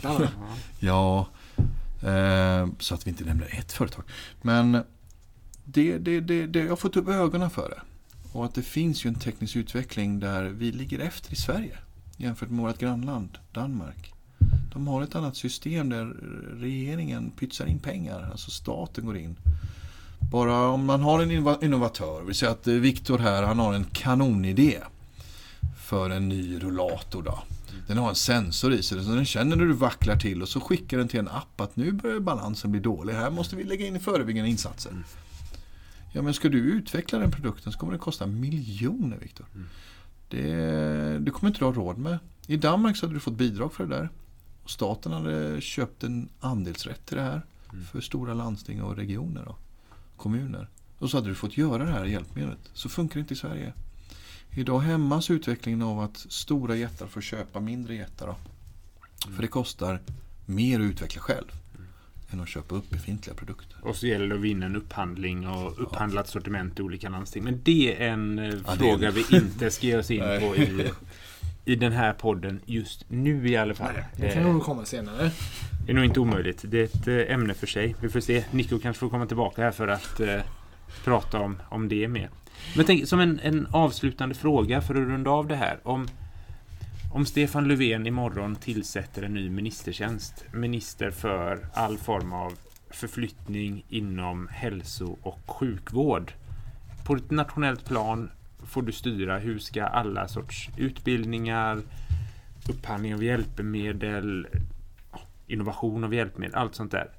[0.79, 1.27] ja.
[2.01, 4.03] Eh, så att vi inte nämner ett företag.
[4.41, 4.83] Men
[5.63, 7.81] det, det, det, det, jag har fått upp ögonen för det.
[8.31, 11.77] Och att det finns ju en teknisk utveckling där vi ligger efter i Sverige
[12.17, 14.13] jämfört med vårt grannland Danmark.
[14.73, 16.05] De har ett annat system där
[16.59, 19.35] regeringen pytsar in pengar, alltså staten går in.
[20.31, 21.31] Bara om man har en
[21.63, 24.77] innovatör, vi säger att Viktor här, han har en kanonidé
[25.77, 27.43] för en ny rullator då.
[27.87, 30.59] Den har en sensor i sig så den känner när du vacklar till och så
[30.59, 33.13] skickar den till en app att nu börjar balansen bli dålig.
[33.13, 34.91] Här måste vi lägga in förebyggande insatser.
[36.11, 39.45] Ja men ska du utveckla den produkten så kommer det kosta miljoner Viktor.
[40.27, 42.19] Det, det kommer inte du ha råd med.
[42.47, 44.09] I Danmark så hade du fått bidrag för det där.
[44.63, 47.41] Och staten hade köpt en andelsrätt till det här
[47.91, 49.59] för stora landsting och regioner och
[50.17, 50.69] kommuner.
[50.97, 52.59] Och så hade du fått göra det här hjälpmedlet.
[52.73, 53.73] Så funkar det inte i Sverige.
[54.51, 58.27] Idag hämmas utvecklingen av att stora jättar får köpa mindre jättar.
[58.27, 58.35] Då.
[59.31, 60.01] För det kostar
[60.45, 61.51] mer att utveckla själv
[62.31, 63.77] än att köpa upp befintliga produkter.
[63.81, 67.43] Och så gäller det att vinna en upphandling och upphandlat sortiment i olika landsting.
[67.43, 70.39] Men det är en eh, är fråga en- vi inte ska ge oss in Nej.
[70.49, 70.91] på i,
[71.65, 73.93] i den här podden just nu i alla fall.
[74.17, 75.31] Det kan nog komma senare.
[75.85, 76.65] Det är nog inte omöjligt.
[76.67, 77.95] Det är ett eh, ämne för sig.
[78.01, 78.43] Vi får se.
[78.51, 80.39] Nico kanske får komma tillbaka här för att eh,
[81.03, 82.29] prata om, om det mer.
[82.75, 85.79] Men tänk, som en, en avslutande fråga för att runda av det här.
[85.83, 86.07] Om,
[87.15, 92.53] om Stefan Löfven imorgon tillsätter en ny ministertjänst, minister för all form av
[92.89, 96.33] förflyttning inom hälso och sjukvård.
[97.05, 98.31] På ett nationellt plan
[98.65, 101.81] får du styra hur ska alla sorts utbildningar,
[102.69, 104.47] upphandling av hjälpmedel,
[105.47, 107.09] innovation av hjälpmedel, allt sånt där.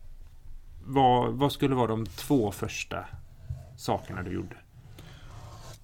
[0.84, 3.04] Vad, vad skulle vara de två första
[3.76, 4.56] sakerna du gjorde?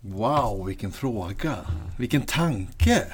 [0.01, 1.56] Wow, vilken fråga!
[1.98, 3.06] Vilken tanke!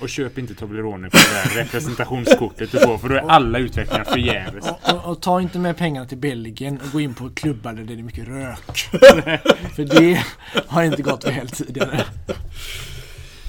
[0.00, 4.04] Och köp inte Toblerone på det där representationskortet du får för då är alla utvecklingar
[4.04, 4.64] förgäves.
[4.70, 7.84] Och, och, och ta inte med pengarna till Belgien och gå in på klubbar där
[7.84, 8.76] det är mycket rök.
[9.76, 10.24] För det
[10.66, 12.04] har inte gått väl tidigare.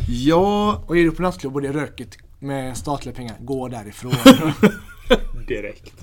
[0.09, 4.13] Ja, Och är du på nattklubb och det är rökigt med statliga pengar, gå därifrån.
[5.47, 5.93] Direkt.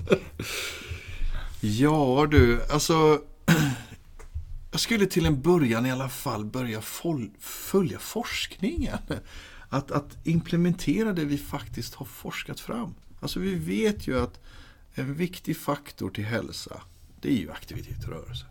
[1.61, 3.19] ja du, alltså
[4.71, 8.97] Jag skulle till en början i alla fall börja fol- följa forskningen.
[9.69, 12.93] Att, att implementera det vi faktiskt har forskat fram.
[13.19, 14.39] Alltså vi vet ju att
[14.93, 16.81] en viktig faktor till hälsa,
[17.21, 18.45] det är ju aktivitet och rörelse.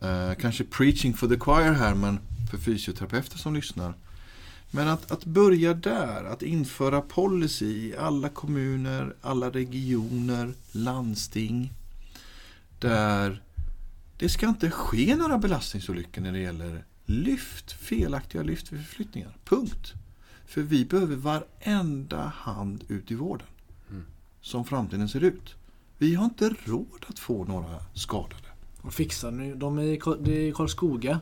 [0.00, 3.94] Eh, kanske preaching for the choir här, men för fysioterapeuter som lyssnar.
[4.70, 11.72] Men att, att börja där, att införa policy i alla kommuner, alla regioner, landsting.
[12.78, 13.42] Där
[14.18, 19.36] det ska inte ske några belastningsolyckor när det gäller lyft, felaktiga lyft vid förflyttningar.
[19.44, 19.92] Punkt.
[20.46, 23.46] För vi behöver varenda hand ut i vården.
[24.40, 25.54] Som framtiden ser ut.
[25.98, 28.48] Vi har inte råd att få några skadade.
[28.80, 29.82] Och fixar nu, de är
[30.28, 31.20] i, Karlskoga.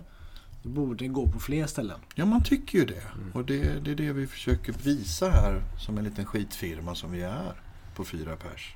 [0.63, 2.01] Det borde gå på fler ställen.
[2.15, 3.03] Ja, man tycker ju det.
[3.35, 7.23] Och det, det är det vi försöker visa här som en liten skitfirma som vi
[7.23, 7.63] är
[7.95, 8.75] på fyra pers.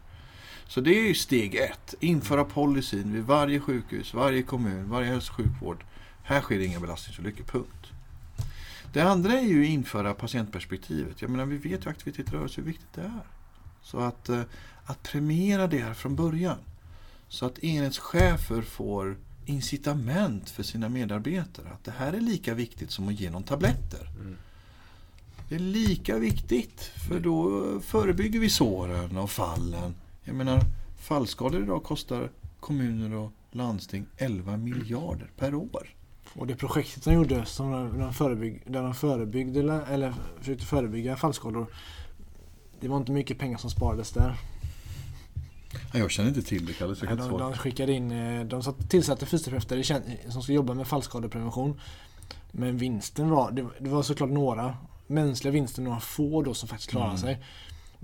[0.69, 1.95] Så det är ju steg ett.
[2.01, 5.85] Införa policyn vid varje sjukhus, varje kommun, varje hälso och sjukvård.
[6.27, 7.87] Här sker inga belastningsolyckor, punkt.
[8.93, 11.23] Det andra är ju att införa patientperspektivet.
[11.23, 13.27] Jag menar, vi vet ju aktivitet och rörelse hur viktigt det är.
[13.83, 14.43] Så att, eh,
[14.85, 16.59] att premiera det här från början.
[17.29, 21.69] Så att enhetschefer får incitament för sina medarbetare.
[21.69, 24.09] Att det här är lika viktigt som att ge någon tabletter.
[24.21, 24.37] Mm.
[25.49, 29.95] Det är lika viktigt för då förebygger vi såren och fallen.
[30.23, 30.61] Jag menar,
[30.99, 32.31] fallskador idag kostar
[32.61, 35.95] kommuner och landsting 11 miljarder per år.
[36.37, 41.67] Och det projektet de gjorde som de, förebygg, där de förebyggde eller- försökte förebygga fallskador.
[42.81, 44.37] Det var inte mycket pengar som sparades där.
[45.93, 48.45] Ja, Jag känner inte till det Kalle, så jag kan De, de skickade in, eh,
[48.45, 51.81] de satt- tillsatte fysioterapeuter som ska jobba med fallskadeprevention.
[52.53, 56.91] Men vinsten var, det, det var såklart några mänskliga vinster, några få då som faktiskt
[56.91, 57.21] klarade Mm.
[57.23, 57.39] sig.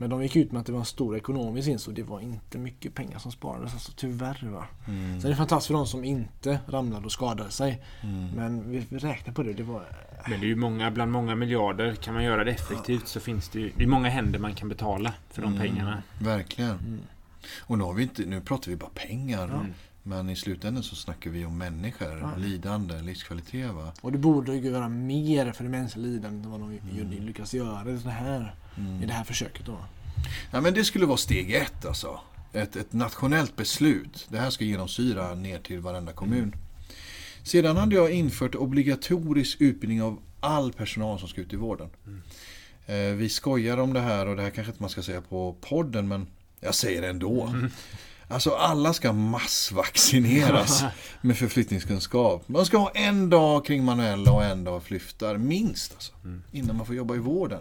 [0.01, 2.21] Men de gick ut med att det var en stor ekonomisk vinst och det var
[2.21, 4.49] inte mycket pengar som sparades, alltså tyvärr.
[4.51, 4.67] Va?
[4.89, 5.21] Mm.
[5.21, 7.83] Så det är fantastiskt för de som inte ramlade och skadade sig.
[8.03, 8.29] Mm.
[8.31, 9.85] Men vi, vi räknar på det, det var...
[10.29, 11.95] Men det är ju många, bland många miljarder.
[11.95, 14.69] Kan man göra det effektivt så finns det ju det är många händer man kan
[14.69, 15.61] betala för de Mm.
[15.61, 16.03] pengarna.
[16.19, 16.71] Verkligen.
[16.71, 17.01] Mm.
[17.61, 19.67] Och nu, har vi inte, nu pratar vi bara pengar.
[20.03, 22.31] Men i slutändan så snackar vi om människor, Ja.
[22.37, 23.71] lidande, livskvalitet.
[23.71, 23.93] Va?
[24.01, 27.27] Och det borde ju göra mer för det mänskliga lidandet än vad de mm.
[27.27, 29.03] lyckas göra det här, Mm.
[29.03, 29.67] i det här försöket.
[29.67, 29.79] Då.
[30.51, 32.21] Ja, men det skulle vara steg ett alltså.
[32.53, 34.27] Ett, ett nationellt beslut.
[34.29, 36.55] Det här ska genomsyra ner till varenda kommun.
[37.43, 41.89] Sedan hade jag infört obligatorisk utbildning av all personal som ska ut i vården.
[42.87, 45.57] Eh, vi skojar om det här och det här kanske inte man ska säga på
[45.61, 46.27] podden men
[46.61, 47.55] jag säger det ändå.
[48.29, 50.85] Alltså alla ska massvaccineras
[51.21, 52.49] med förflyttningskunskap.
[52.49, 56.13] Man ska ha en dag kring manuella och en dag flyttar, minst alltså.
[56.25, 56.43] Mm.
[56.53, 57.61] Innan man får jobba i vården.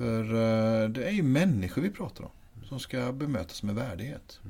[0.00, 2.30] För eh, det är ju människor vi pratar om.
[2.68, 4.40] Som ska bemötas med värdighet.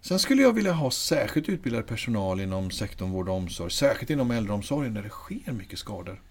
[0.00, 3.70] Sen skulle jag vilja ha särskilt utbildad personal inom sektorn vård och omsorg.
[3.70, 6.22] Särskilt inom äldreomsorgen där det sker mycket skador.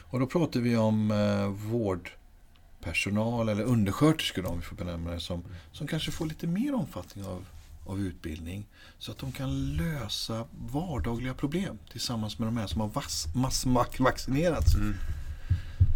[0.00, 5.44] Och då pratar vi om eh, vårdpersonal eller undersköterskor om vi får benämna det som,
[5.72, 7.46] som kanske får lite mer omfattning av,
[7.86, 8.66] av utbildning.
[8.98, 14.74] Så att de kan lösa vardagliga problem tillsammans med de här som har vass, massvaccinerats.
[14.74, 14.94] Mm.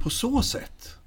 [0.03, 0.99] På så sätt,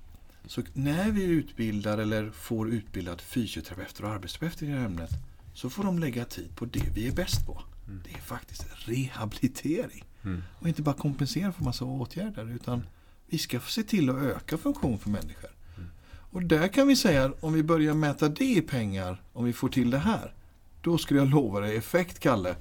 [0.45, 5.11] så när vi utbildar eller får utbildad fysioterapeuter och arbetsterapeuter i det här ämnet
[5.53, 7.61] så får de lägga tid på det vi är bäst på.
[7.87, 8.03] Mm.
[8.05, 10.03] Det är faktiskt rehabilitering.
[10.23, 10.43] Mm.
[10.59, 12.83] Och inte bara kompensera för massa åtgärder utan
[13.27, 15.49] vi ska se till att öka funktion för människor.
[15.77, 15.89] Mm.
[16.31, 19.69] Och där kan vi säga om vi börjar mäta det i pengar, om vi får
[19.69, 20.33] till det här.
[20.81, 22.55] Då skulle jag lova dig effekt, Kalle.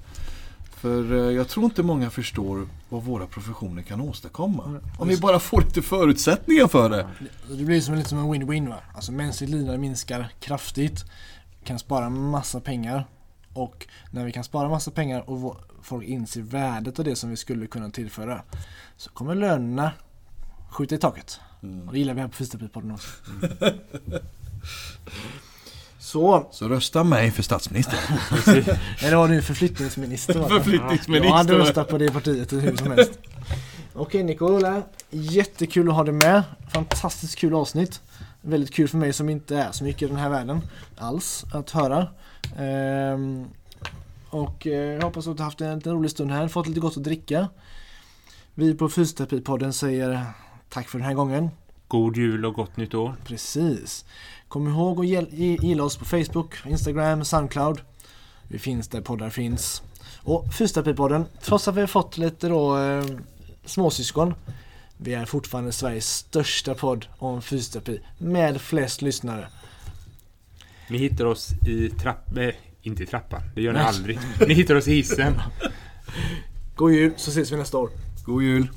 [0.81, 4.65] För eh, jag tror inte många förstår vad våra professioner kan åstadkomma.
[4.65, 4.81] Mm.
[4.97, 7.07] Om vi bara får lite förutsättningar för det.
[7.49, 8.77] Det blir som, lite som en win-win va.
[8.95, 11.05] Alltså mänskligt lidande minskar kraftigt.
[11.63, 13.05] Kan spara massa pengar.
[13.53, 17.37] Och när vi kan spara massa pengar och folk inser värdet av det som vi
[17.37, 18.41] skulle kunna tillföra.
[18.97, 19.91] Så kommer lönerna
[20.69, 21.39] skjuta i taket.
[21.63, 21.87] Mm.
[21.87, 23.09] Och det gillar vi här på Fysioterapipodden också.
[26.01, 27.99] Så, Så rösta mig för statsminister.
[29.05, 30.33] eller har du förflyttningsminister?
[30.49, 31.29] Förflyttningsminister.
[31.29, 33.19] Jag hade röstat på det partiet hur som helst.
[33.93, 36.43] Okej Nicola, jättekul att ha dig med.
[36.73, 38.01] Fantastiskt kul avsnitt.
[38.41, 40.61] Väldigt kul för mig som inte är så mycket i den här världen
[40.97, 42.07] alls att höra.
[42.57, 43.45] Ehm,
[44.29, 46.79] och eh, jag hoppas att du har haft en liten rolig stund här, fått lite
[46.79, 47.47] gott att dricka.
[48.53, 50.25] Vi på Fysioterapipodden säger
[50.69, 51.49] tack för den här gången.
[51.87, 53.15] God jul och gott nytt år.
[53.25, 54.05] Precis.
[54.51, 57.81] Kom ihåg att gilla oss på Facebook, Instagram, Soundcloud.
[58.47, 59.81] Vi finns där poddar finns.
[60.17, 63.05] Och Fysioterapipodden, trots att vi har fått lite då eh,
[63.65, 64.33] småsyskon.
[64.97, 69.47] Vi är fortfarande Sveriges största podd om fysioterapi med flest lyssnare.
[70.89, 72.37] Ni hittar oss i trapp...
[72.37, 73.87] Eh, inte i trappan, det gör ni Nej.
[73.87, 74.19] aldrig.
[74.47, 75.33] Ni hittar oss i hissen.
[76.75, 77.89] God jul så ses vi nästa år.
[78.25, 78.69] God jul.